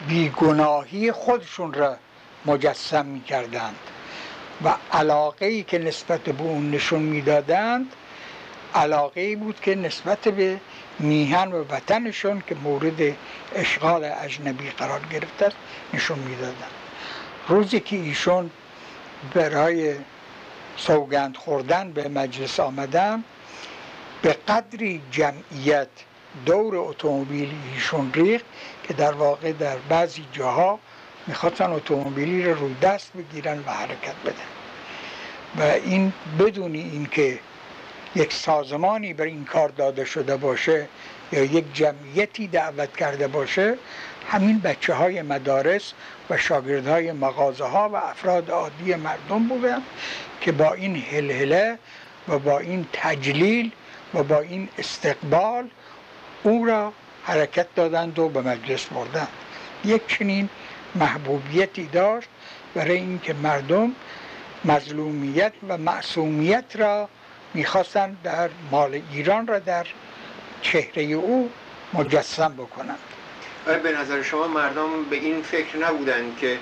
[0.08, 1.96] بیگناهی خودشون را
[2.46, 3.76] مجسم می کردند
[4.64, 7.92] و علاقه ای که نسبت به اون نشون می‌دادند
[8.74, 10.60] علاقه ای بود که نسبت به
[10.98, 13.16] میهن و وطنشون که مورد
[13.54, 15.52] اشغال اجنبی قرار گرفته
[15.94, 16.70] نشون می‌دادند.
[17.48, 18.50] روزی که ایشون
[19.34, 19.94] برای
[20.76, 23.24] سوگند خوردن به مجلس آمدن
[24.22, 25.88] به قدری جمعیت
[26.46, 28.44] دور اتومبیل ایشون ریخت
[28.82, 30.78] که در واقع در بعضی جاها
[31.26, 34.50] می‌خواستن اتومبیلی رو روی دست بگیرن و حرکت بدن.
[35.58, 37.38] و این بدون اینکه
[38.14, 40.88] یک سازمانی بر این کار داده شده باشه
[41.32, 43.74] یا یک جمعیتی دعوت کرده باشه
[44.30, 45.92] همین بچه های مدارس
[46.30, 49.82] و شاگردهای مغازه ها و افراد عادی مردم بودن
[50.40, 51.78] که با این هلهله
[52.28, 53.70] و با این تجلیل
[54.14, 55.70] و با این استقبال
[56.42, 56.92] او را
[57.24, 59.28] حرکت دادند و به مجلس بردند.
[59.84, 60.48] یک چنین
[60.94, 62.28] محبوبیتی داشت
[62.74, 63.92] برای اینکه مردم
[64.64, 67.08] مظلومیت و معصومیت را
[67.54, 69.86] می‌خواستند در مال ایران را در
[70.62, 71.50] چهره او
[71.92, 73.09] مجسم بکنند.
[73.66, 76.58] به نظر شما مردم به این فکر نبودند که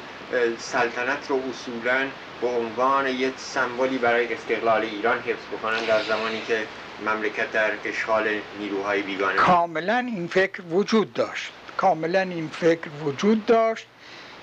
[0.59, 2.07] سلطنت رو اصولا
[2.41, 6.63] به عنوان یک سمبولی برای استقلال ایران حفظ بکنند در زمانی که
[7.07, 11.53] مملکت در اشغال نیروهای بیگانه؟ کاملا این فکر وجود داشت.
[11.77, 13.87] کاملا این فکر وجود داشت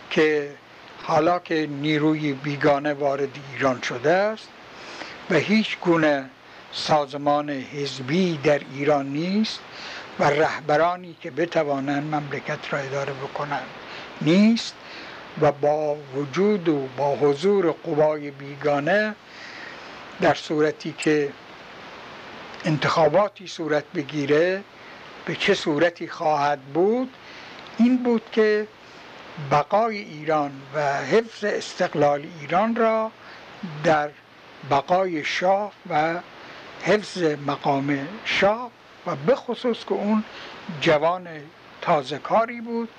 [0.09, 0.51] که
[1.03, 4.47] حالا که نیروی بیگانه وارد ایران شده است
[5.29, 6.29] و هیچ گونه
[6.71, 9.59] سازمان حزبی در ایران نیست
[10.19, 13.67] و رهبرانی که بتوانند مملکت را اداره بکنند.
[14.21, 14.73] نیست
[15.41, 19.15] و با وجود و با حضور قوای بیگانه
[20.21, 21.31] در صورتی که
[22.65, 24.63] انتخاباتی صورت بگیره
[25.25, 27.09] به چه صورتی خواهد بود؟
[27.77, 28.67] این بود که
[29.51, 33.11] بقای ایران و حفظ استقلال ایران را
[33.83, 34.09] در
[34.71, 36.19] بقای شاه و
[36.83, 38.71] حفظ مقام شاه
[39.07, 40.23] و به خصوص که اون
[40.81, 41.27] جوان
[41.81, 42.89] تازه کاری بود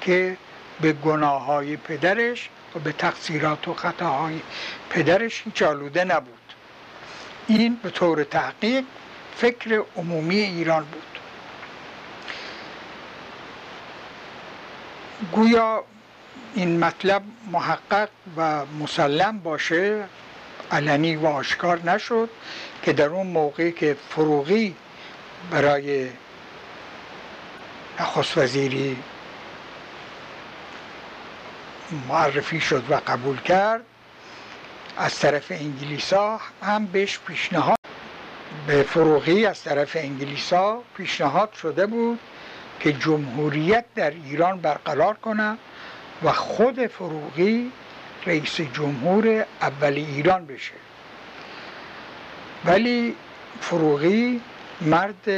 [0.00, 0.36] که
[0.80, 4.40] به گناه های پدرش و به تقصیرات و خطاهای
[4.90, 6.54] پدرش هیچ آلوده نبود.
[7.46, 8.84] این به طور تحقیق
[9.36, 11.02] فکر عمومی ایران بود.
[15.32, 15.84] گویا
[16.54, 20.04] این مطلب محقق و مسلم باشه
[20.70, 22.30] علنی و آشکار نشد
[22.82, 24.76] که در اون موقعی که فروغی
[25.50, 26.08] برای
[28.00, 28.96] نخست وزیری
[32.08, 33.84] معرفی شد و قبول کرد.
[34.96, 37.78] از طرف انگلیسا هم بهش پیشنهاد
[38.66, 42.18] به فروغی از طرف انگلیسا پیشنهاد شده بود
[42.80, 45.58] که جمهوریت در ایران برقرار کنه
[46.22, 47.72] و خود فروغی
[48.26, 50.72] رئیس جمهور اول ایران بشه.
[52.64, 53.16] ولی
[53.60, 54.40] فروغی
[54.80, 55.30] مرد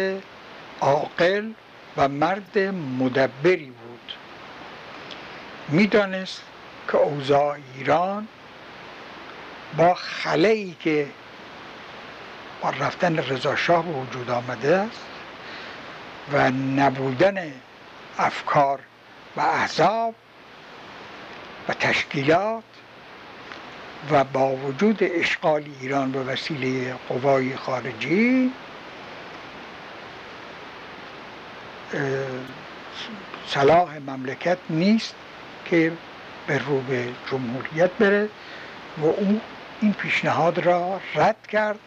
[0.80, 1.50] عاقل
[1.96, 2.58] و مرد
[2.98, 4.12] مدبری بود.
[5.68, 6.42] می‌دانست
[6.88, 8.28] که اوضاع ایران
[9.76, 11.06] با خلایی که
[12.62, 15.06] با رفتن رضاشاه به وجود آمده است
[16.32, 17.52] و نبودن
[18.18, 18.80] افکار
[19.36, 20.14] و احزاب
[21.68, 22.64] و تشکیلات
[24.10, 28.52] و با وجود اشغال ایران به وسیله قوای خارجی
[33.46, 35.14] صلاح مملکت نیست
[35.64, 35.92] که
[36.46, 36.82] به رو
[37.30, 38.28] جمهوریت بره
[38.98, 39.40] و او
[39.80, 41.78] این پیشنهاد را رد کرد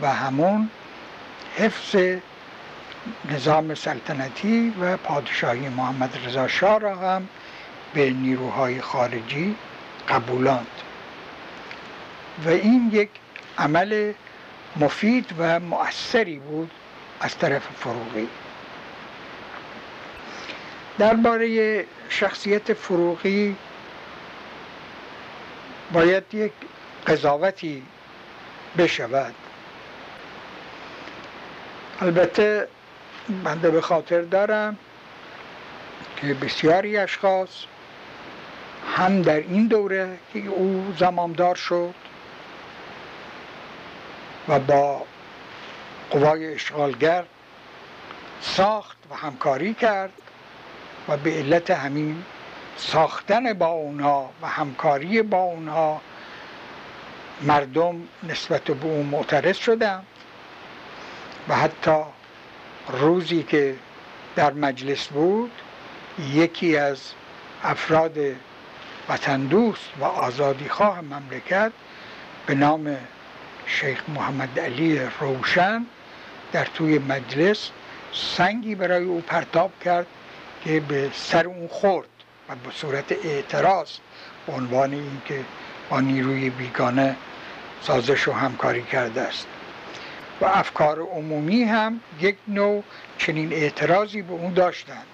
[0.00, 0.70] و همون
[1.56, 1.96] حفظ
[3.30, 7.28] نظام سلطنتی و پادشاهی محمد رضا شاه را هم
[7.94, 9.56] به نیروهای خارجی
[10.08, 10.66] قبولاند.
[12.44, 13.10] و این یک
[13.58, 14.12] عمل
[14.76, 16.70] مفید و مؤثری بود
[17.20, 18.28] از طرف فروغی.
[20.98, 23.56] درباره شخصیت فروغی
[25.92, 26.52] باید یک
[27.06, 27.82] قضاوتی
[28.78, 29.34] بشود.
[32.00, 32.68] البته
[33.44, 34.78] بنده به خاطر دارم
[36.16, 37.48] که بسیاری اشخاص
[38.96, 41.94] هم در این دوره که او زمامدار شد
[44.48, 45.02] و با
[46.10, 47.24] قوای اشغالگر
[48.40, 50.12] ساخت و همکاری کرد
[51.08, 52.22] و به علت همین
[52.76, 56.00] ساختن با اونها و همکاری با اونها
[57.42, 60.02] مردم نسبت به او معترض شدن
[61.48, 62.02] و حتی
[62.88, 63.76] روزی که
[64.36, 65.50] در مجلس بود
[66.32, 67.12] یکی از
[67.64, 68.18] افراد
[69.08, 71.72] وطن دوست و آزادی خواه مملکت
[72.46, 72.96] به نام
[73.66, 75.86] شیخ محمد علی روشن
[76.52, 77.70] در توی مجلس
[78.12, 80.06] سنگی برای او پرتاب کرد
[80.64, 82.08] که به سر اون خورد
[82.48, 83.90] و به صورت اعتراض
[84.48, 85.44] عنوان اینکه
[85.90, 87.16] با نیروی بیگانه
[87.82, 89.46] سازش و همکاری کرده است.
[90.40, 92.82] و افکار عمومی هم یک نوع
[93.18, 95.06] چنین اعتراضی به اون داشتند.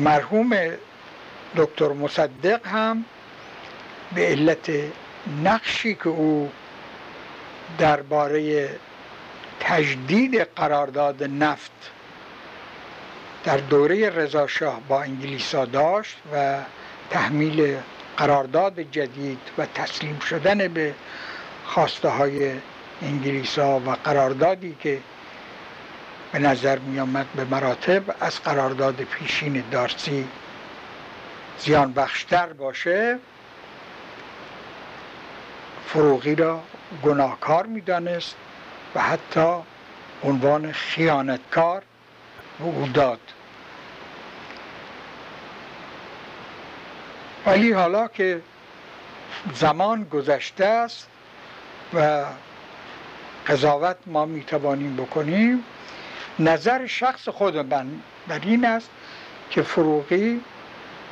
[0.00, 0.50] مرحوم
[1.56, 3.04] دکتر مصدق هم
[4.14, 4.70] به علت
[5.44, 6.50] نقشی که او
[7.78, 8.70] درباره
[9.60, 11.90] تجدید قرارداد نفت
[13.44, 16.58] در دوره رضاشاه با انگلیسا داشت و
[17.10, 17.76] تحمیل
[18.16, 20.94] قرارداد جدید و تسلیم شدن به
[21.64, 22.52] خواسته های
[23.02, 25.00] انگلیسا و قراردادی که
[26.32, 30.28] به نظر می آمد به مراتب از قرارداد پیشین دارسی
[31.58, 33.18] زیان بخشتر باشه
[35.86, 36.60] فروغی را
[37.02, 38.36] گناهکار می دانست
[38.94, 39.54] و حتی
[40.24, 41.82] عنوان خیانتکار
[42.58, 43.20] او داد.
[47.46, 48.42] ولی حالا که
[49.54, 51.08] زمان گذشته است
[51.94, 52.24] و
[53.46, 55.64] قضاوت ما می‌توانیم بکنیم
[56.38, 57.86] نظر شخص خود من
[58.28, 58.90] بر این است
[59.50, 60.40] که فروغی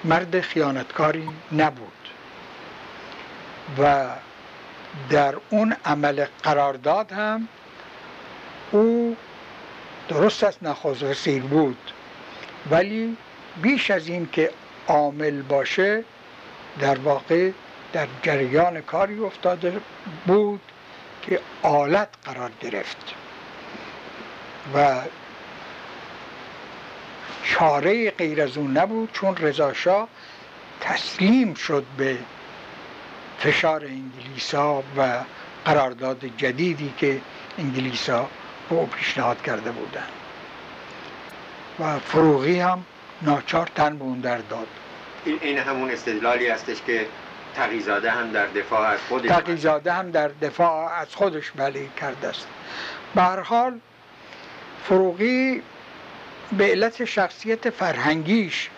[0.05, 2.09] مرد خیانتکاری نبود
[3.79, 4.07] و
[5.11, 7.49] در اون عمل قرارداد هم
[8.73, 9.17] او
[10.09, 11.93] درست است نخواست رسید بود.
[12.71, 13.17] ولی
[13.63, 14.51] بیش از این که
[14.89, 16.05] عامل باشه
[16.81, 17.51] در واقع
[17.93, 19.81] در جریان کاری افتاده
[20.27, 20.61] بود
[21.23, 23.15] که آلت قرار گرفت.
[24.75, 25.01] و
[27.45, 30.09] چاره غیر از اون نبود چون رضاشاه
[30.81, 32.19] تسلیم شد به
[33.39, 35.21] فشار انگلیسا و
[35.65, 37.21] قرارداد جدیدی که
[37.59, 38.29] انگلیسا
[38.75, 40.09] او پیشنهاد کرده بودند
[41.81, 42.85] و فروغی هم
[43.23, 44.67] ناچار تن به اون در داد.
[45.25, 47.07] این همون استدلالی هستش که
[47.55, 52.47] تقیزاده هم در دفاع از خودش تقیزاده هم در دفاع از خودش بله کرده است.
[53.15, 53.81] به حال
[54.85, 55.63] فروغی
[56.53, 58.71] به علت شخصیت فرهنگیش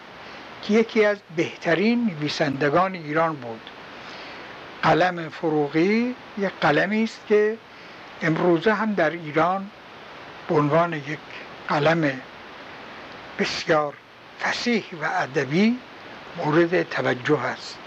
[0.62, 3.70] که یکی از بهترین نویسندگان ایران بود.
[4.82, 7.58] قلم فروغی یک قلمی است که
[8.22, 9.70] امروزه هم در ایران
[10.48, 11.18] به عنوان یک
[11.68, 12.20] قلم
[13.38, 13.94] بسیار
[14.40, 15.78] فسیح و ادبی
[16.36, 17.78] مورد توجه است.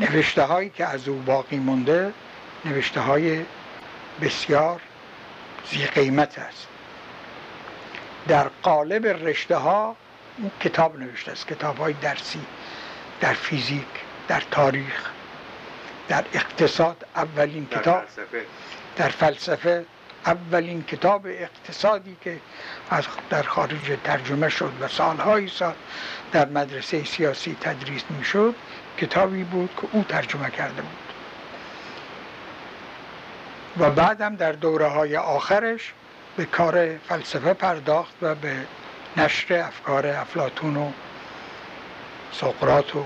[0.00, 2.12] نوشته هایی که از او باقی مونده
[2.64, 3.44] نوشته های
[4.20, 4.80] بسیار
[5.70, 6.66] زی قیمت است.
[8.28, 9.96] در قالب رشته ها
[10.38, 11.46] اون کتاب نوشته است.
[11.46, 12.40] کتاب های درسی
[13.20, 13.86] در فیزیک
[14.28, 15.10] در تاریخ
[16.08, 17.06] در اقتصاد.
[17.16, 18.44] اولین در کتاب فلسفه.
[18.96, 19.84] در فلسفه.
[20.26, 22.40] اولین کتاب اقتصادی که
[22.90, 25.74] از در خارج ترجمه شد و سالهای سال
[26.32, 28.54] در مدرسه سیاسی تدریس می‌شد
[28.98, 31.10] کتابی بود که او ترجمه کرده بود
[33.78, 35.92] و بعدم در دوره های آخرش
[36.36, 38.56] به کار فلسفه پرداخت و به
[39.16, 40.92] نشر افکار افلاتون و
[42.32, 43.04] سقرات و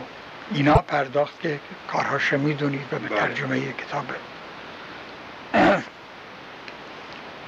[0.50, 1.60] اینا پرداخت که
[1.92, 3.18] کارهاش می‌دونید و به بله.
[3.18, 4.04] ترجمه کتاب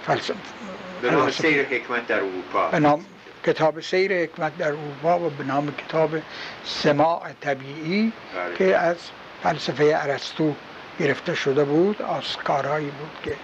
[0.07, 0.35] فلسفه
[1.03, 1.31] به نام.
[1.31, 3.05] سیر حکمت در اروپا به نام
[3.45, 6.11] کتاب سیر حکمت در اروپا و به نام کتاب
[6.65, 8.57] سماع طبیعی بله.
[8.57, 8.97] که از
[9.43, 10.55] فلسفه ارسطو
[11.01, 13.37] گرفته شده بود از کارهایی بود که.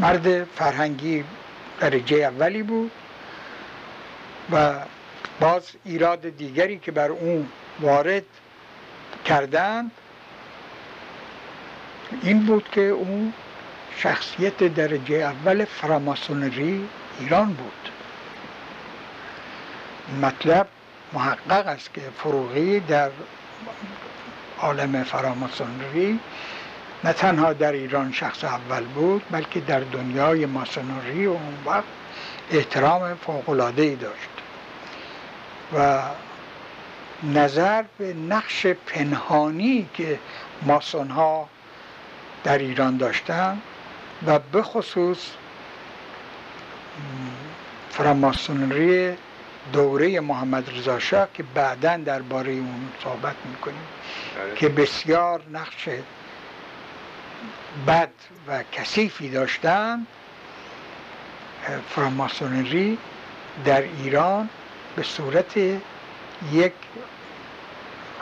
[0.00, 1.24] مرد فرهنگی
[1.80, 2.90] درجه اولی بود
[4.52, 4.74] و
[5.40, 7.46] باز ایراد دیگری که بر اون
[7.80, 8.24] وارد
[9.24, 9.90] کردند
[12.22, 13.32] این بود که اون
[14.02, 16.88] شخصیت درجه اول فراماسونری
[17.20, 17.90] ایران بود.
[20.22, 20.66] مطلب
[21.12, 23.10] محقق است که فروغی در
[24.58, 26.20] عالم فراماسونری
[27.04, 31.84] نه تنها در ایران شخص اول بود بلکه در دنیای ماسونری و اون وقت
[32.50, 34.28] احترام فوق‌العاده‌ای داشت
[35.74, 36.02] و
[37.22, 40.18] نظر به نقش پنهانی که
[40.62, 41.48] ماسون ها
[42.44, 43.62] در ایران داشتن
[44.26, 45.30] و به خصوص
[47.90, 49.16] فراماسونری
[49.72, 53.86] دوره محمد رضا شاه که بعدا درباره اون صحبت می‌کنیم
[54.36, 54.54] بله.
[54.54, 55.88] که بسیار نقش
[57.86, 58.10] بد
[58.48, 60.06] و کثیفی داشتند
[61.88, 62.98] فراماسونری
[63.64, 64.48] در ایران
[64.96, 65.56] به صورت
[66.52, 66.72] یک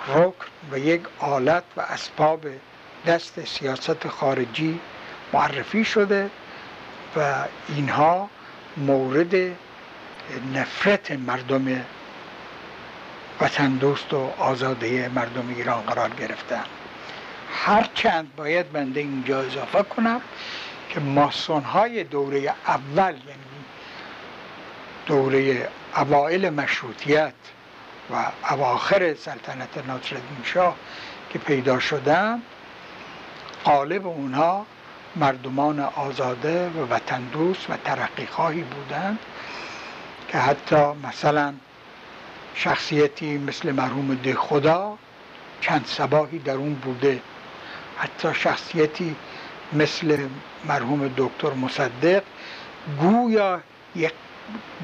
[0.09, 2.47] رکن و یک آلت و اسباب
[3.07, 4.81] دست سیاست خارجی
[5.33, 6.31] معرفی شده
[7.17, 8.31] و اینها
[8.77, 9.35] مورد
[10.55, 11.85] نفرت مردم
[13.41, 16.65] وطن دوست و آزاده مردم ایران قرار گرفتن.
[17.53, 20.21] هرچند باید بنده اینجا اضافه کنم
[20.89, 23.59] که ماسون های دوره اول یعنی
[25.07, 27.33] دوره اوائل مشروطیت
[28.11, 30.77] و اواخر سلطنت ناصرالدین شاه
[31.31, 32.43] که پیدا شدن
[33.65, 34.67] قالب اونها
[35.17, 39.19] مردمان آزاده و وطن دوست و ترقی خواهی بودند
[40.29, 41.55] که حتی مثلا
[42.55, 44.99] شخصیتی مثل مرحوم ده خدا
[45.61, 47.23] چند سباهی در اون بوده.
[47.99, 49.17] حتی شخصیتی
[49.73, 50.29] مثل
[50.65, 52.23] مرحوم دکتر مصدق
[53.01, 53.61] گویا
[53.97, 54.13] یک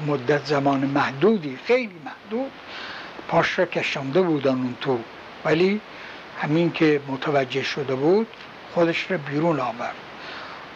[0.07, 2.51] مدت زمان محدودی خیلی محدود
[3.27, 4.99] پاش را کشانده بودن اون تو.
[5.45, 5.81] ولی
[6.41, 8.27] همین که متوجه شده بود
[8.73, 10.04] خودش را بیرون آورد.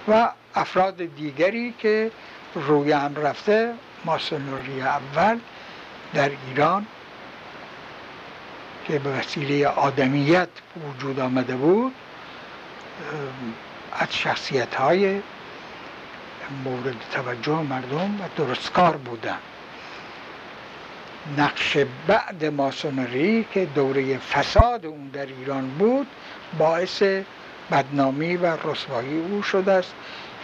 [0.10, 2.12] و افراد دیگری که
[2.56, 3.74] روی هم رفته
[4.06, 5.40] ماسونری اول
[6.14, 6.86] در ایران
[8.88, 10.50] که به وسیله آدمیت
[10.90, 11.94] وجود آمده بود
[13.94, 15.22] از شخصیت های
[16.64, 19.38] مورد توجه مردم و درستکار بودن.
[21.38, 26.08] نقش بعد ماسونری که دوره فساد اون در ایران بود
[26.58, 27.04] باعث
[27.72, 29.94] بدنامی و رسوایی او شده است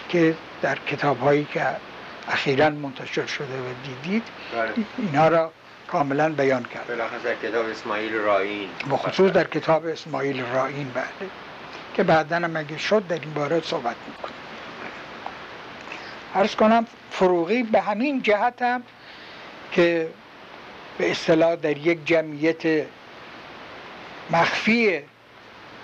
[0.10, 1.66] که در کتاب هایی که
[2.28, 4.24] اخیرا منتشر شده و دیدید
[4.54, 4.74] بله.
[4.98, 5.52] اینها را
[5.88, 6.88] کاملا بیان کرد.
[6.88, 11.30] بلاخص در کتاب اسماعیل رائین به خصوص در کتاب اسماعیل رائین بله.
[11.94, 14.36] که بعدا هم اگه شد در این باره صحبت می‌کنیم.
[16.36, 18.84] ارز کنم فروغی به همین جهت هم
[19.72, 20.10] که
[20.98, 22.86] به اصطلاح در یک جمعیت
[24.32, 25.02] مخفی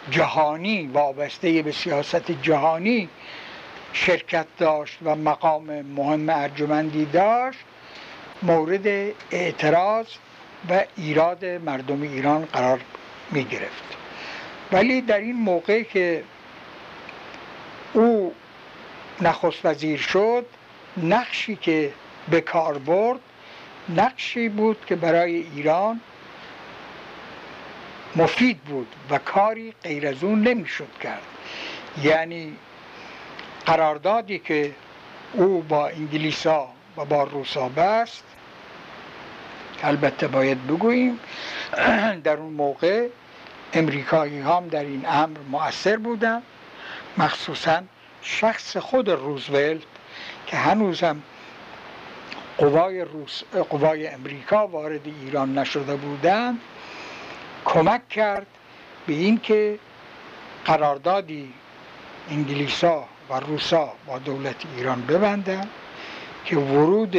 [0.10, 3.10] جهانی وابسته به سیاست جهانی
[3.94, 7.60] شرکت داشت و مقام مهم ارجمندی داشت.
[8.44, 10.06] مورد اعتراض
[10.70, 12.80] و ایراد مردم ایران قرار
[13.32, 13.84] می گرفت.
[14.72, 16.24] ولی در این موقع که
[17.94, 18.34] او
[19.22, 20.46] نخست وزیر شد
[20.98, 21.94] نقشی که
[22.30, 23.20] به کار برد
[23.90, 26.02] نقشی بود که برای ایران
[28.16, 31.22] مفید بود و کاری غیر از اون نمی‌شد کرد.
[32.04, 32.56] یعنی
[33.66, 34.72] قراردادی که
[35.34, 38.24] او با انگلیسا و با روسا بست
[39.84, 41.20] البته باید بگوییم
[42.24, 43.08] در اون موقع
[43.74, 46.42] امریکایی هم در این امر مؤثر بودن.
[47.18, 47.82] مخصوصا
[48.22, 49.82] شخص خود روزولت
[50.48, 51.22] که هنوز هم
[52.58, 56.60] قوای, روس، قوای امریکا وارد ایران نشده بودند.
[57.66, 58.48] کمک کرد
[59.08, 59.80] به اینکه
[60.66, 61.54] قراردادی
[62.30, 65.68] انگلیسا و روسا با دولت ایران ببندن
[66.46, 67.18] که ورود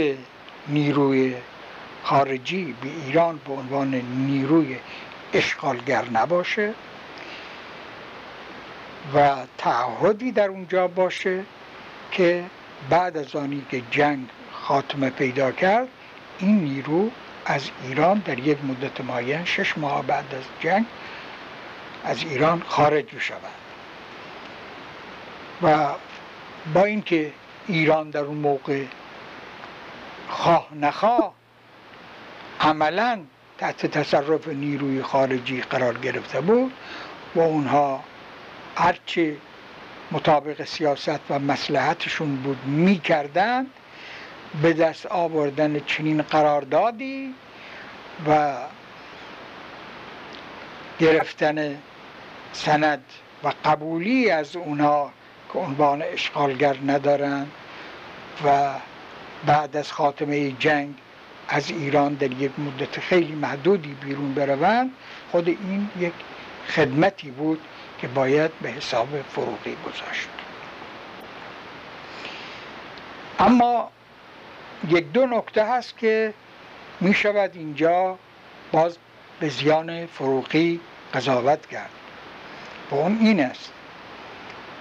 [0.69, 1.35] نیروی
[2.03, 4.77] خارجی به ایران به عنوان نیروی
[5.33, 6.75] اشغالگر نباشه
[9.15, 11.45] و تعهدی در اونجا باشه
[12.11, 12.45] که
[12.91, 15.89] بعد از آنی که جنگ خاتمه پیدا کرد
[16.39, 17.11] این نیرو
[17.45, 20.87] از ایران در یک مدت معین شش ماه بعد از جنگ
[22.05, 23.39] از ایران خارج شود
[25.63, 25.95] و
[26.75, 27.33] با اینکه
[27.67, 28.85] ایران در اون موقع
[30.29, 31.35] خواه نخواه
[32.61, 33.21] عملا
[33.59, 36.73] تحت تصرف نیروی خارجی قرار گرفته بود
[37.35, 38.05] و اونها
[38.77, 39.37] هرچه
[40.13, 43.67] مطابق سیاست و مسلحتشون بود می‌کردند.
[44.63, 47.35] به دست آوردن چنین قراردادی
[48.29, 48.57] و
[50.99, 51.79] گرفتن
[52.53, 53.05] سند
[53.45, 55.13] و قبولی از اونها
[55.53, 57.51] که عنوان اشغالگر ندارند
[58.45, 58.71] و
[59.47, 60.95] بعد از خاتمه جنگ
[61.49, 64.91] از ایران در یک مدت خیلی محدودی بیرون بروند
[65.31, 66.13] خود این یک
[66.69, 67.61] خدمتی بود
[67.99, 70.29] که باید به حساب فروغی گذاشت.
[73.39, 73.91] اما
[74.89, 76.35] یک دو نکته هست که
[77.01, 78.19] می شود اینجا
[78.73, 78.99] باز
[79.41, 80.81] به زیان فروغی
[81.15, 81.91] قضاوت کرد.
[82.91, 83.73] و اون این است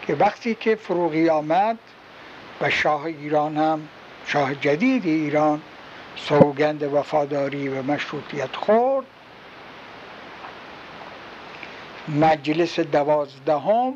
[0.07, 1.77] که وقتی که فروغی آمد
[2.61, 3.87] و شاه ایران هم
[4.25, 5.61] شاه جدید ایران
[6.15, 9.05] سوگند وفاداری و مشروطیت خورد
[12.07, 13.93] مجلس دوازدهم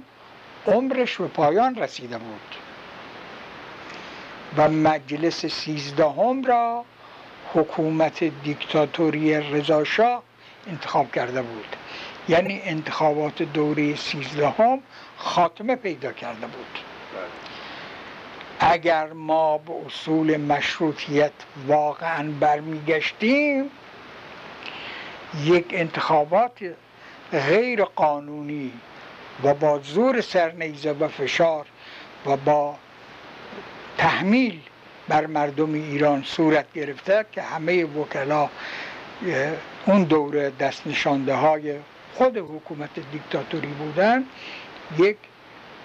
[0.68, 2.64] عمرش به پایان رسیده بود.
[4.58, 6.86] و مجلس سیزدهم را
[7.53, 10.24] حکومت دیکتاتوری رضاشاه
[10.68, 11.76] انتخاب کرده بود.
[12.30, 14.80] یعنی انتخابات دوره سیزدهم
[15.18, 16.80] خاتمه پیدا کرده بود.
[18.60, 21.32] اگر ما به اصول مشروطیت
[21.68, 23.70] واقعا برمیگشتیم
[25.43, 26.60] یک انتخابات
[27.32, 28.72] غیر قانونی
[29.43, 31.66] و با زور سرنیزه و فشار
[32.26, 32.76] و با
[33.98, 34.60] تحمیل
[35.08, 38.50] بر مردم ایران صورت گرفته که همه وکلا
[39.86, 41.76] اون دوره دست نشانده های
[42.14, 44.24] خود حکومت دیکتاتوری بودن.
[44.98, 45.18] یک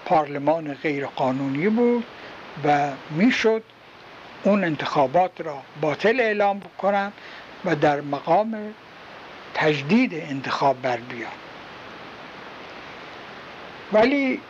[0.04, 2.04] پارلمان غیر قانونی بود
[2.64, 3.62] و می‌شد
[4.42, 7.12] اون انتخابات را باطل اعلام بکنن
[7.64, 8.74] و در مقام
[9.54, 11.30] تجدید انتخاب بر بیان.
[13.92, 14.40] ولی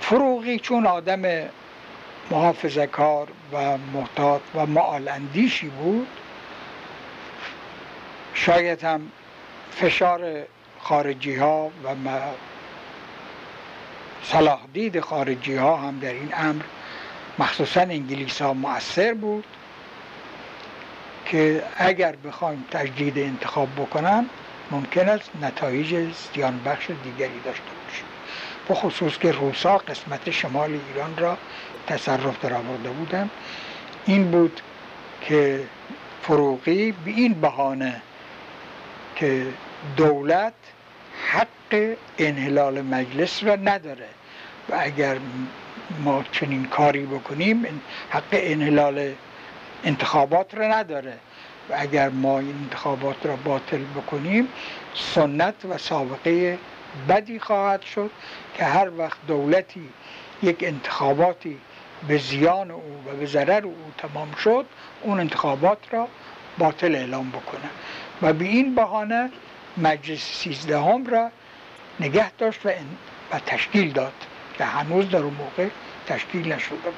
[0.00, 1.22] فروغی چون آدم
[2.30, 6.06] محافظه کار و محتاط و معال اندیشی بود.
[8.34, 9.00] شاید هم
[9.70, 10.46] فشار
[10.80, 11.88] خارجی ها و
[14.22, 16.62] صلاح دید خارجی ها هم در این امر
[17.38, 19.44] مخصوصا انگلیس ها مؤثر بود
[21.26, 24.26] که اگر بخوایم تجدید انتخاب بکنن
[24.70, 28.04] ممکن است نتایج زیان بخش دیگری داشته باشیم.
[28.68, 31.38] به خصوص که روسا قسمت شمال ایران را
[31.90, 33.30] تصرف در آورده بودن
[34.06, 34.60] این بود
[35.20, 35.60] که
[36.22, 38.02] فروغی به این بهانه
[39.16, 39.46] که
[39.96, 40.52] دولت
[41.32, 44.08] حق انحلال مجلس را نداره
[44.68, 45.16] و اگر
[46.04, 47.66] ما چنین کاری بکنیم
[48.10, 49.12] حق انحلال
[49.84, 51.18] انتخابات را نداره
[51.70, 54.48] و اگر ما انتخابات را باطل بکنیم
[54.94, 56.58] سنت و سابقه
[57.08, 58.10] بدی خواهد شد
[58.54, 59.88] که هر وقت دولتی
[60.42, 61.58] یک انتخاباتی
[62.08, 64.66] به زیان او و به ضرر او تمام شد
[65.02, 66.08] اون انتخابات را
[66.58, 67.70] باطل اعلام بکنه.
[68.22, 69.30] و به این بهانه
[69.76, 71.30] مجلس سیزدهم را
[72.00, 72.68] نگه داشت و,
[73.32, 74.12] و تشکیل داد
[74.58, 75.68] که هنوز در اون موقع
[76.06, 76.94] تشکیل نشده بود.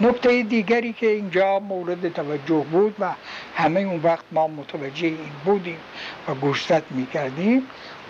[0.00, 3.10] نکته دیگری که اینجا مورد توجه بود و
[3.56, 5.78] همه اون وقت ما متوجه این بودیم
[6.28, 7.66] و گوشت می کردیم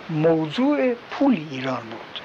[0.09, 2.24] موضوع پول ایران بود.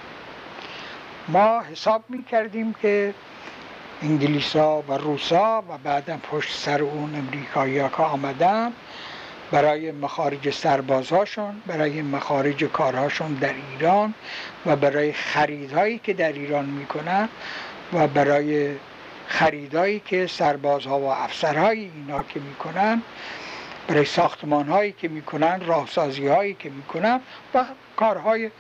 [1.33, 3.15] ما حساب می کردیم که
[4.03, 8.73] انگلیسا و روسا و بعدا پشت سر اون امریکایی ها که آمدن
[9.51, 14.15] برای مخارج سربازهاشون برای مخارج کارهاشون در ایران
[14.67, 17.29] و برای خریدهایی که در ایران می‌کنن
[17.93, 18.77] و برای
[19.27, 23.03] خریدهایی که سربازها و افسرهای اینا که می‌کنن
[23.89, 27.21] برای ساختمان هایی که می‌کنن راهسازی هایی که می‌کنن
[27.55, 27.65] و
[27.97, 28.51] کارهای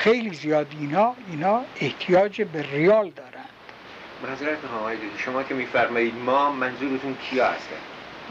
[0.00, 3.48] خیلی زیاد اینا اینا احتیاج به ریال دارند
[4.22, 7.76] معذرت می‌خوام شما که میفرمایید ما منظورتون کیا هستن؟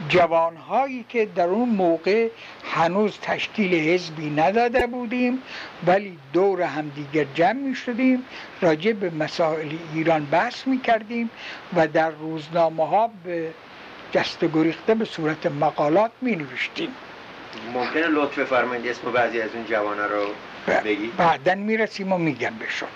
[0.08, 2.28] جوانهایی که در اون موقع
[2.64, 5.42] هنوز تشکیل حزبی نداده بودیم
[5.86, 8.24] ولی دور همدیگر جمع می شدیم
[8.60, 11.30] راجع به مسائل ایران بحث می کردیم
[11.76, 13.50] و در روزنامه ها به
[14.12, 16.94] جست گریخته به صورت مقالات می نوشتیم
[17.74, 20.26] ممکنه لطف فرمایید اسم بعضی از اون جوان رو؟
[20.66, 22.88] بگی؟ بعدا می‌رسیم و میگم بهشون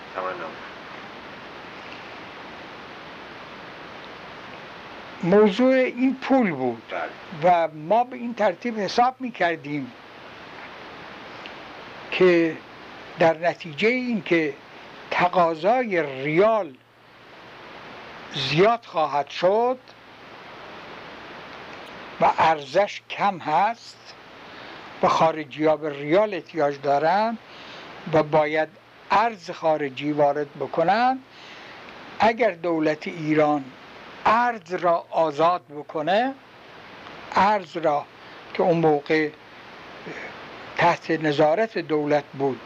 [5.23, 6.93] موضوع این پول بود.
[7.43, 9.91] و ما به این ترتیب حساب می کردیم
[12.11, 12.57] که
[13.19, 14.53] در نتیجه این که
[15.11, 16.73] تقاضای ریال
[18.33, 19.77] زیاد خواهد شد
[22.21, 24.13] و ارزش کم هست
[25.03, 27.37] و خارجی ها به ریال احتیاج دارن
[28.13, 28.69] و باید
[29.11, 31.19] ارز خارجی وارد بکنن.
[32.19, 33.63] اگر دولت ایران
[34.25, 36.33] ارز را آزاد بکنه
[37.35, 38.05] ارز را
[38.53, 39.29] که اون موقع
[40.77, 42.59] تحت نظارت دولت بود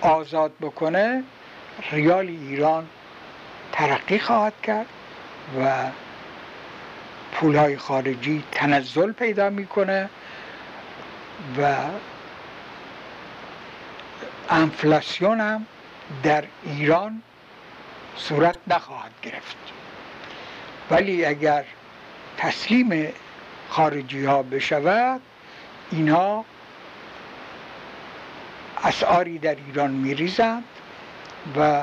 [0.00, 1.22] آزاد بکنه
[1.92, 2.88] ریال ایران
[3.72, 4.86] ترقی خواهد کرد
[5.60, 5.84] و
[7.32, 10.10] پولهای خارجی تنزل پیدا می‌کنه
[11.58, 11.76] و
[14.50, 15.66] انفلاسیون هم
[16.22, 17.22] در ایران
[18.16, 19.56] صورت نخواهد گرفت.
[20.90, 21.64] ولی اگر
[22.38, 23.08] تسلیم
[23.68, 25.20] خارجی ها بشود
[25.90, 26.44] اینها
[28.84, 30.64] اسعاری در ایران میریزند
[31.56, 31.82] و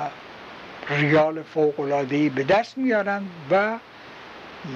[0.90, 3.78] ریال فوقلادهی به دست میارند و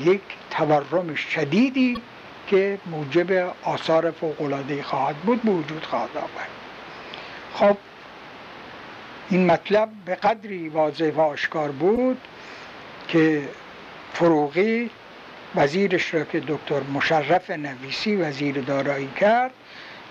[0.04, 0.22] یک
[0.52, 2.02] تورم شدیدی
[2.48, 6.61] که موجب آثار فوقلادهی خواهد بود وجود خواهد آورد.
[7.54, 7.78] خب
[9.30, 12.18] این مطلب به قدری واضح و آشکار بود
[13.08, 13.50] که
[14.14, 14.90] فروغی
[15.56, 19.52] وزیرش را که دکتر مشرف نویسی وزیر دارایی کرد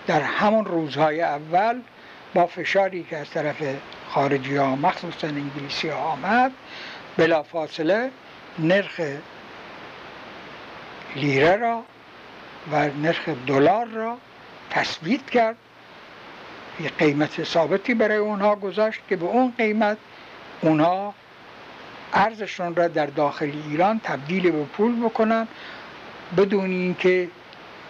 [0.07, 1.81] در همون روزهای اول
[2.33, 3.63] با فشاری که از طرف
[4.09, 6.51] خارجی ها مخصوصا انگلیسی ها آمد
[7.17, 8.11] بلا فاصله
[8.59, 9.01] نرخ
[11.15, 11.83] لیره را
[12.71, 14.17] و نرخ دلار را
[14.69, 15.55] تثبیت کرد.
[16.81, 19.97] یه قیمت ثابتی برای اونها گذاشت که به اون قیمت
[20.61, 21.13] اونها
[22.13, 25.47] ارزشون را در داخل ایران تبدیل به پول بکنن
[26.37, 27.27] بدون اینکه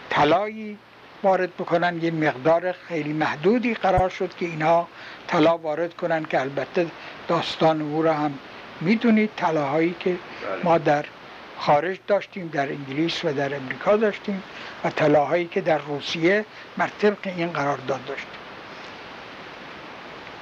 [0.10, 0.78] طلایی
[1.24, 2.04] وارد بکنن.
[2.04, 4.88] یه مقدار خیلی محدودی قرار شد که اینها
[5.28, 6.88] طلا وارد کنن که البته
[7.28, 8.34] داستان او را هم
[8.82, 9.30] می‌دونید.
[9.38, 10.20] طلاهایی که بله.
[10.64, 11.06] ما در
[11.58, 14.44] خارج داشتیم در انگلیس و در امریکا داشتیم
[14.84, 16.46] و طلاهایی که در روسیه
[16.78, 18.41] مرتبق این قرارداد داشتیم.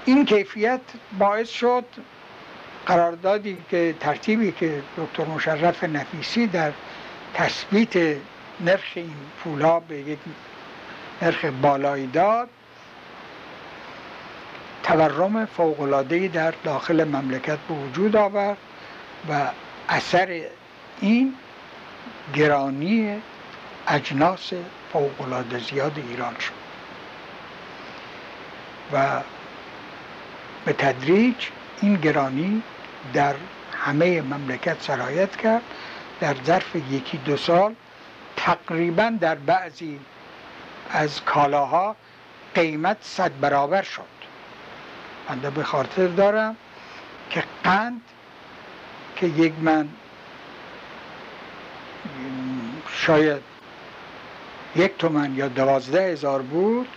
[0.06, 0.82] این کیفیت
[1.20, 1.86] باعث شد
[2.86, 6.72] قراردادی که ترتیبی که دکتر مشرف نفیسی در
[7.34, 8.18] تثبیت
[8.60, 10.20] نرخ این پولا به یک
[11.22, 12.50] نرخ بالایی داد
[14.84, 18.58] تورم فوقلادهی در داخل مملکت به وجود آورد
[19.30, 19.48] و
[19.90, 20.42] اثر
[21.02, 21.34] این
[22.34, 23.22] گرانی
[23.88, 24.54] اجناس
[24.94, 26.52] فوقلاده زیاد ایران شد.
[28.94, 29.22] و
[30.66, 31.36] به تدریج
[31.82, 32.64] این گرانی
[33.14, 33.36] در
[33.74, 35.62] همه مملکت سرایت کرد.
[36.20, 37.76] در ظرف یکی دو سال
[38.36, 40.00] تقریبا در بعضی
[40.90, 41.96] از کالاها
[42.56, 44.02] قیمت صد برابر شد.
[45.30, 46.56] بنده به خاطر دارم
[47.30, 48.02] که قند
[49.16, 49.90] که یک من
[52.94, 53.42] شاید
[54.76, 56.88] یک تومن یا دوازده هزار بود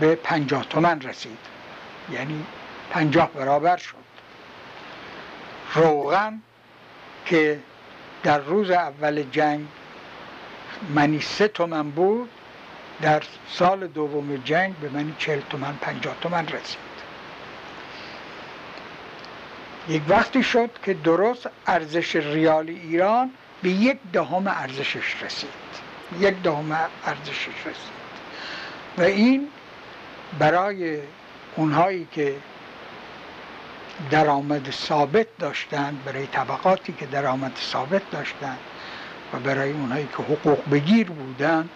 [0.00, 1.38] به پنجاه تومن رسید.
[2.12, 2.44] یعنی
[2.92, 3.94] پنجاه برابر شد.
[5.74, 6.40] روغن
[7.24, 7.60] که
[8.22, 9.66] در روز اول جنگ
[10.94, 12.30] منی سه تومن بود
[13.02, 16.92] در سال دوم جنگ به منی چهل تومن پنجاه تومن رسید.
[19.88, 23.30] یک وقتی شد که درست ارزش ریال ایران
[23.62, 25.48] به یک دهم ارزشش رسید.
[26.20, 28.02] یک دهم ارزشش رسید.
[28.98, 29.48] و این
[30.38, 30.98] برای
[31.56, 32.34] اونهایی که
[34.10, 38.58] درآمد ثابت داشتند برای طبقاتی که درآمد ثابت داشتند
[39.32, 41.70] و برای اونهایی که حقوق بگیر بودند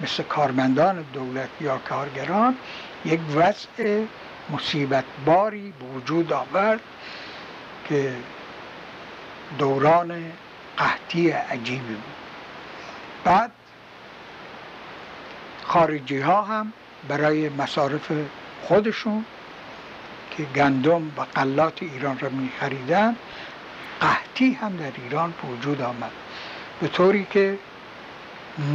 [0.00, 2.56] مثل کارمندان دولت یا کارگران
[3.04, 4.04] یک وضع
[4.50, 6.80] مصیبت باری به وجود آورد
[7.88, 8.12] که
[9.58, 10.32] دوران
[10.78, 12.02] قحطی عجیبی بود.
[13.24, 13.50] بعد
[15.64, 16.72] خارجی ها هم
[17.08, 18.12] برای مصارف
[18.62, 19.24] خودشون
[20.30, 23.16] که گندم و قلات ایران را می خریدن
[24.00, 26.10] قحطی هم در ایران وجود آمد.
[26.80, 27.58] به طوری که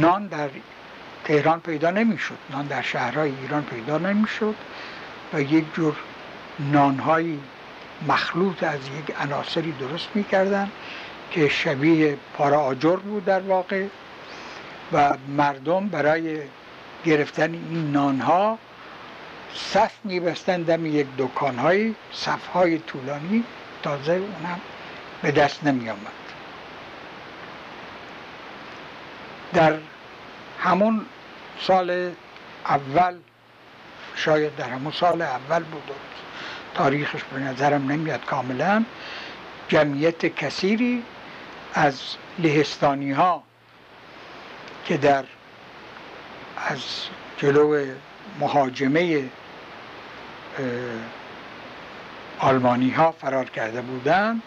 [0.00, 0.48] نان در
[1.24, 2.38] تهران پیدا نمی‌شد.
[2.50, 4.54] نان در شهرهای ایران پیدا نمی‌شد
[5.32, 5.96] و یک جور
[6.58, 7.40] نانهایی
[8.08, 10.70] مخلوط از یک عناصری درست می‌کردن
[11.30, 13.86] که شبیه پارا آجر بود در واقع
[14.92, 16.38] و مردم برای
[17.04, 18.58] گرفتن این نانها
[19.54, 23.44] صف میبستن دم یک دکانهایی صفهای طولانی.
[23.82, 24.60] تازه اونم
[25.22, 26.12] به دست نمی آمد
[29.52, 29.78] در
[30.58, 31.06] همون
[31.60, 32.12] سال
[32.66, 33.16] اول
[34.16, 35.82] شاید در همون سال اول بود
[36.74, 38.84] تاریخش به نظرم نمیاد کاملا
[39.68, 41.02] جمعیت کثیری
[41.74, 42.00] از
[42.38, 43.42] لهستانی ها
[44.84, 45.24] که در
[46.56, 46.80] از
[47.38, 47.86] جلو
[48.40, 49.24] مهاجمه
[52.38, 54.42] آلمانی ها فرار کرده بودند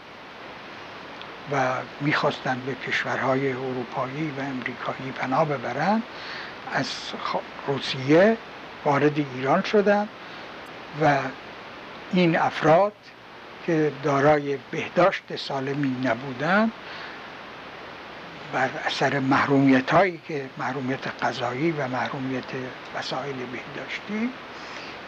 [1.51, 6.03] و می‌خواستند به کشورهای اروپایی و امریکایی پناه ببرند.
[6.73, 6.87] از
[7.67, 8.37] روسیه
[8.85, 10.09] وارد ایران شدند
[11.01, 11.17] و
[12.13, 12.93] این افراد
[13.65, 16.71] که دارای بهداشت سالمی نبودند
[18.53, 22.43] بر اثر محرومیت هایی که محرومیت غذایی و محرومیت
[22.95, 24.29] وسایل بهداشتی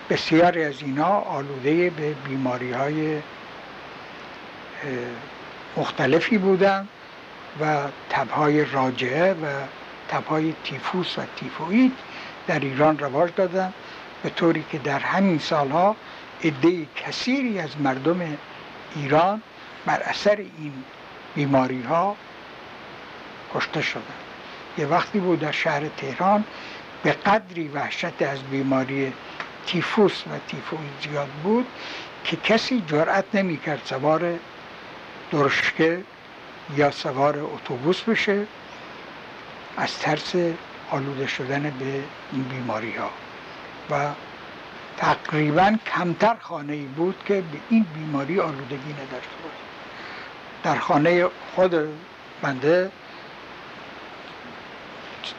[0.09, 3.19] بسیاری از اینا آلوده به بیماری های
[5.77, 6.87] مختلفی بودند
[7.61, 7.77] و
[8.09, 9.45] تبهای راجعه و
[10.09, 11.93] تبهای تیفوس و تیفوید
[12.47, 13.73] در ایران رواج دادن.
[14.23, 15.95] به طوری که در همین سالها
[16.43, 18.37] عده کثیری از مردم
[18.95, 19.41] ایران
[19.85, 20.73] بر اثر این
[21.35, 22.15] بیماری ها
[23.53, 24.01] کشته شدن
[24.77, 26.43] یه وقتی بود در شهر تهران
[27.03, 29.13] به قدری وحشت از بیماری
[29.67, 31.67] تیفوس و تیفوید زیاد بود
[32.23, 34.39] که کسی جرأت نمی‌کرد سوار
[35.31, 36.03] درشکه
[36.77, 38.45] یا سوار اتوبوس بشه
[39.77, 40.35] از ترس
[40.91, 43.09] آلوده شدن به این بیماری ها
[43.89, 44.09] و
[44.97, 49.51] تقریبا کمتر خانه ای بود که به این بیماری آلودگی نداشته بود
[50.63, 51.25] در خانه
[51.55, 51.75] خود
[52.41, 52.91] بنده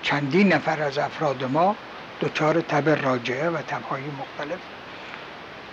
[0.03, 1.77] چندین نفر از افراد ما
[2.21, 4.59] دچار تب راجعه و تبهای مختلف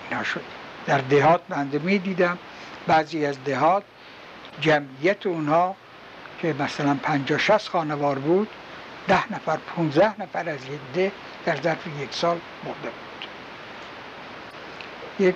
[0.10, 0.44] اینا شد
[0.86, 2.38] در دهات بنده می دیدم
[2.88, 3.84] بعضی از دهات
[4.62, 5.76] جمعیت اونها
[6.42, 8.48] که مثلا پنجا شست خانوار بود
[9.08, 11.12] ده نفر پونزه نفر از یک ده
[11.46, 13.28] در ظرف یک سال مرده بود.
[15.28, 15.36] یک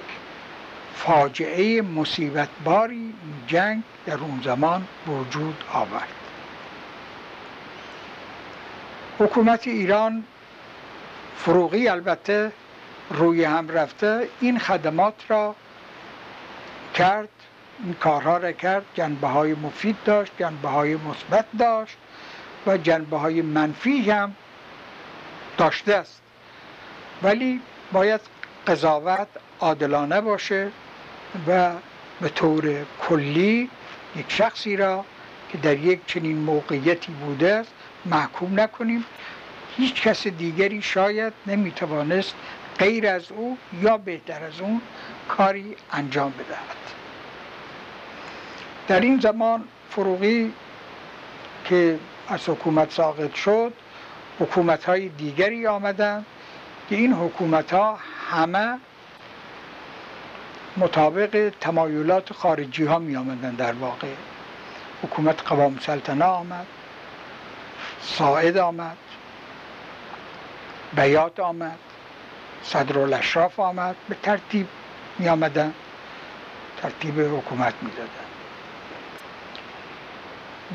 [0.95, 3.13] فاجعه مصیبت باری
[3.47, 6.22] جنگ در اون زمان وجود آورد.
[9.19, 10.23] حکومت ایران
[11.37, 12.51] فروغی البته
[13.09, 15.55] روی هم رفته این خدمات را
[16.93, 17.29] کرد
[17.83, 21.97] این کارها را کرد جنبه های مفید داشت جنبه های مثبت داشت
[22.67, 24.35] و جنبه های منفی هم
[25.57, 26.21] داشته است.
[27.23, 27.61] ولی
[27.91, 28.21] باید
[28.67, 29.27] قضاوت
[29.59, 30.71] عادلانه باشه
[31.47, 31.71] و
[32.21, 33.69] به طور کلی
[34.15, 35.05] یک شخصی را
[35.49, 37.71] که در یک چنین موقعیتی بوده است
[38.05, 39.05] محکوم نکنیم.
[39.77, 42.35] هیچ کس دیگری شاید نمی‌توانست
[42.79, 44.81] غیر از او یا بهتر از اون
[45.29, 46.77] کاری انجام بدهد.
[48.87, 50.53] در این زمان فروغی
[51.65, 53.73] که از حکومت ساقط شد
[54.39, 56.25] حکومت های دیگری آمدن
[56.89, 57.99] که این حکومت ها
[58.29, 58.79] همه
[60.77, 64.07] مطابق تمایلات خارجی ها می آمدن در واقع.
[65.03, 66.65] حکومت قوام سلطنه آمد.
[68.03, 68.97] ساعد آمد.
[70.95, 71.79] بیات آمد.
[72.63, 73.95] صدرالاشراف آمد.
[74.09, 74.67] به ترتیب
[75.19, 75.73] می آمدن.
[76.81, 78.09] ترتیب حکومت می دادن.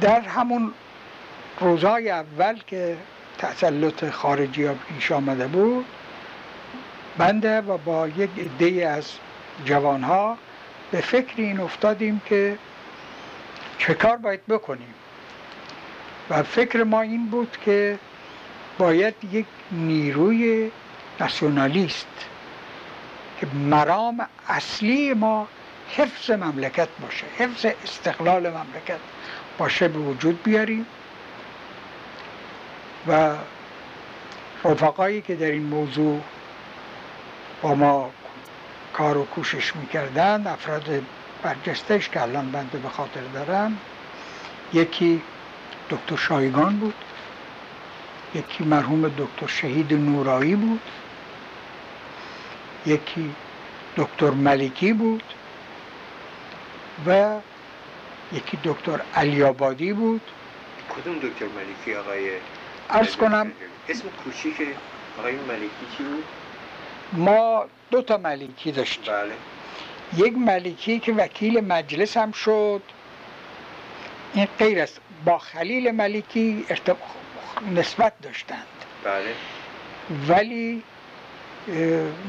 [0.01, 0.73] در همون
[1.61, 2.97] روزهای اول که
[3.39, 5.87] تسلط خارجی ها پیش آمده بود
[7.19, 9.13] بنده و با یک عده از
[9.65, 10.39] جوانها
[10.91, 12.59] به فکر این افتادیم که
[13.79, 14.95] چه کار باید بکنیم.
[16.31, 17.99] و فکر ما این بود که
[18.79, 20.71] باید یک نیروی
[21.21, 22.07] ناسیونالیست
[23.41, 25.49] که مرام اصلی ما
[25.97, 28.99] حفظ مملکت باشه حفظ استقلال مملکت
[29.59, 30.87] باشه به وجود بیاریم
[33.09, 33.35] و
[34.65, 36.21] رفقایی که در این موضوع
[37.63, 38.11] با ما
[38.93, 41.03] کار و کوشش می‌کردن افراد
[41.43, 43.79] برجستش که الان بنده به خاطر دارم
[44.73, 45.23] یکی
[45.91, 46.95] دکتر شایگان بود.
[48.35, 50.81] یکی مرحوم دکتر شهید نورایی بود.
[52.87, 53.35] یکی
[53.97, 55.23] دکتر ملکی بود.
[57.07, 57.41] و
[58.33, 59.53] یکی دکتر علی
[59.93, 60.21] بود.
[60.97, 62.31] کدوم دکتر ملکی آقای
[62.91, 63.53] ارز کنم
[63.89, 64.57] اسم کوچیک
[65.19, 65.69] آقای ملکی
[65.99, 66.25] چی بود؟
[67.13, 69.15] ما دو تا ملکی داشتیم.
[69.15, 69.33] بله.
[70.17, 72.83] یک ملکی که وکیل مجلس هم شد.
[74.35, 76.67] این غیر است با خلیل ملکی
[77.75, 78.67] نسبت داشتند
[79.05, 79.35] بله
[80.29, 80.83] ولی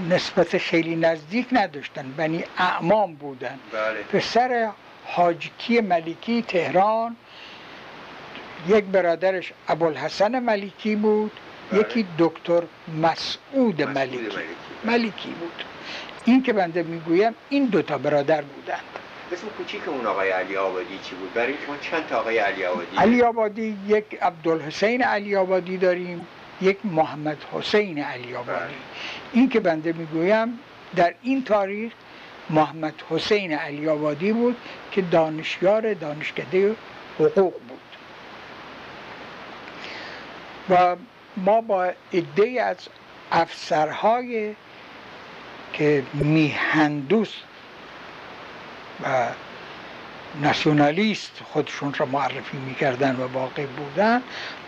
[0.09, 4.03] نسبت خیلی نزدیک نداشتن بنی اعمام بودن بله.
[4.03, 4.69] پسر
[5.05, 7.15] حاجکی ملکی تهران
[8.67, 11.31] یک برادرش ابوالحسن ملکی بود
[11.71, 11.79] بله.
[11.79, 12.63] یکی دکتر
[13.01, 14.27] مسعود, ملکی.
[14.85, 15.29] ملکی.
[15.29, 15.63] بود
[16.25, 18.98] این که بنده می‌گویم این دوتا برادر بودند
[19.31, 22.97] اسم کوچیک اون آقای علی آبادی چی بود؟ برای شما چند تا آقای علی آبادی
[22.97, 26.27] علی آبادی یک عبدالحسین علی آبادی داریم
[26.61, 28.69] یک محمد حسین علی آبادی بله.
[29.33, 30.59] این که بنده می‌گویم
[30.95, 31.93] در این تاریخ
[32.49, 34.57] محمد حسین علی آبادی بود
[34.91, 36.75] که دانشیار دانشکده
[37.19, 37.79] حقوق بود
[40.69, 40.95] و
[41.37, 42.77] ما با عده از
[43.31, 44.55] افسرهای
[45.73, 47.48] که میهندوست
[49.03, 49.27] و
[50.41, 54.21] ناسیونالیست خودشون را معرفی می‌کردن و واقع بودن.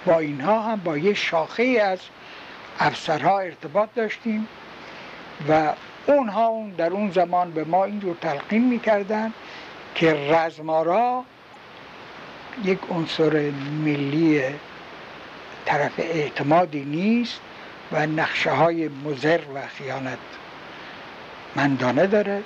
[0.05, 1.99] با اینها هم با یه شاخه از
[2.79, 4.47] افسرها ارتباط داشتیم
[5.49, 5.73] و
[6.07, 9.34] اونها اون در اون زمان به ما اینجور تلقین می‌کردن
[9.95, 11.23] که رزمارا
[12.63, 13.51] یک عنصر
[13.86, 14.43] ملی
[15.65, 17.39] طرف اعتمادی نیست
[17.91, 20.17] و نقشه های مزر و خیانت
[21.55, 22.43] مندانه داره.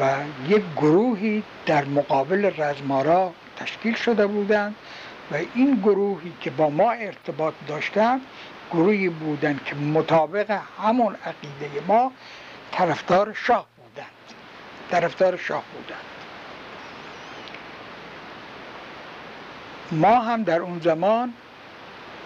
[0.00, 0.16] و
[0.48, 4.74] یک گروهی در مقابل رزمارا تشکیل شده بودند
[5.30, 8.20] و این گروهی که با ما ارتباط داشتن
[8.72, 12.12] گروهی بودند که مطابق همون عقیده ما
[12.72, 14.10] طرفدار شاه بودند.
[14.90, 16.04] طرفدار شاه بودند.
[19.92, 21.32] ما هم در اون زمان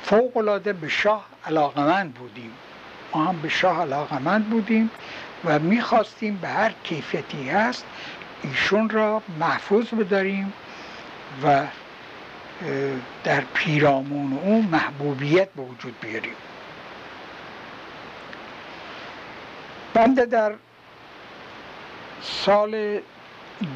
[0.03, 2.53] فوق العاده به شاه علاقمند بودیم.
[3.15, 4.91] ما هم به شاه علاقمند بودیم.
[5.45, 7.85] و می‌خواستیم به هر کیفیتی هست
[8.43, 10.53] ایشون را محفوظ بداریم
[11.45, 11.67] و
[13.25, 16.35] در پیرامون او محبوبیت به وجود بیاریم.
[19.95, 20.53] بنده در
[22.23, 23.01] سال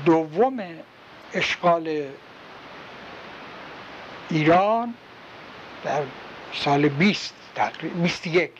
[0.04, 0.62] دوم
[1.34, 2.06] اشغال
[4.30, 4.94] ایران
[5.84, 6.02] در
[6.52, 8.50] سال 20 تقریبا 21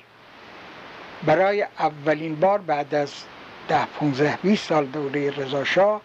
[1.25, 3.12] برای اولین بار بعد از
[3.69, 6.01] ده 15 20 سال دوره رضا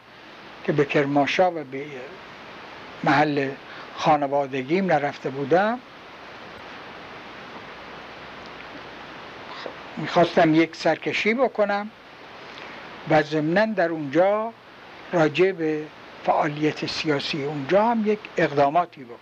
[0.64, 1.86] که به کرمانشاه و به
[3.04, 3.50] محل
[3.96, 5.80] خانوادگیم نرفته بودم
[9.98, 11.90] می‌خواستم یک سرکشی بکنم
[13.10, 14.54] و ضمنا در اونجا
[15.14, 15.84] راجع به
[16.24, 19.18] فعالیت سیاسی اونجا هم یک اقداماتی بکنم.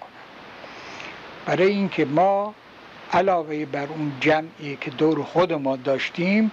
[1.45, 2.53] برای اینکه ما
[3.13, 6.51] علاوه بر اون جمعی که دور خود ما داشتیم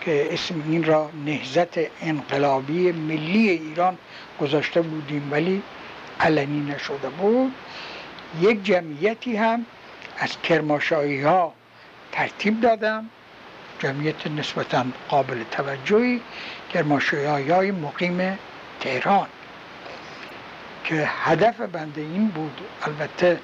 [0.00, 3.98] که اسم این را نهزت انقلابی ملی ایران
[4.40, 5.62] گذاشته بودیم ولی
[6.20, 7.52] علنی نشده بود.
[8.40, 9.66] یک جمعیتی هم
[10.18, 11.52] از کرماشایی ها
[12.12, 13.10] ترتیب دادم
[13.78, 16.20] جمعیت نسبتا قابل توجهی
[16.74, 18.38] کرماشایی های مقیم
[18.80, 19.26] تهران
[20.84, 23.38] که هدف بنده این بود البته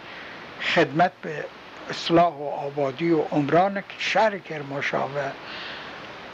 [0.74, 1.44] خدمت به
[1.90, 5.18] اصلاح و آبادی و عمران شهر کرماشا و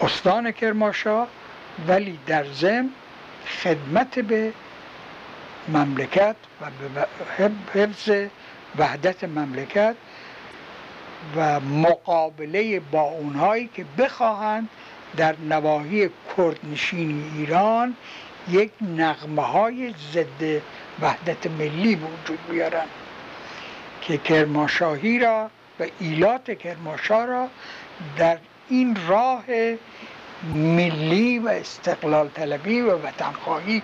[0.00, 1.26] استان کرماشا
[1.88, 2.90] ولی در ضمن
[3.62, 4.52] خدمت به
[5.68, 8.10] مملکت و به حفظ
[8.78, 9.96] وحدت مملکت
[11.36, 14.68] و مقابله با اونهایی که بخواهند
[15.16, 17.96] در نواحی کردنشین ایران
[18.48, 20.62] یک نغمه های ضد
[21.00, 22.86] وحدت ملی وجود بیارن
[24.02, 25.50] که کرماشاهی را
[25.80, 27.48] و ایلات کرماشاه را
[28.18, 28.38] در
[28.68, 29.44] این راه
[30.54, 33.82] ملی و استقلال طلبی و وطنخواهی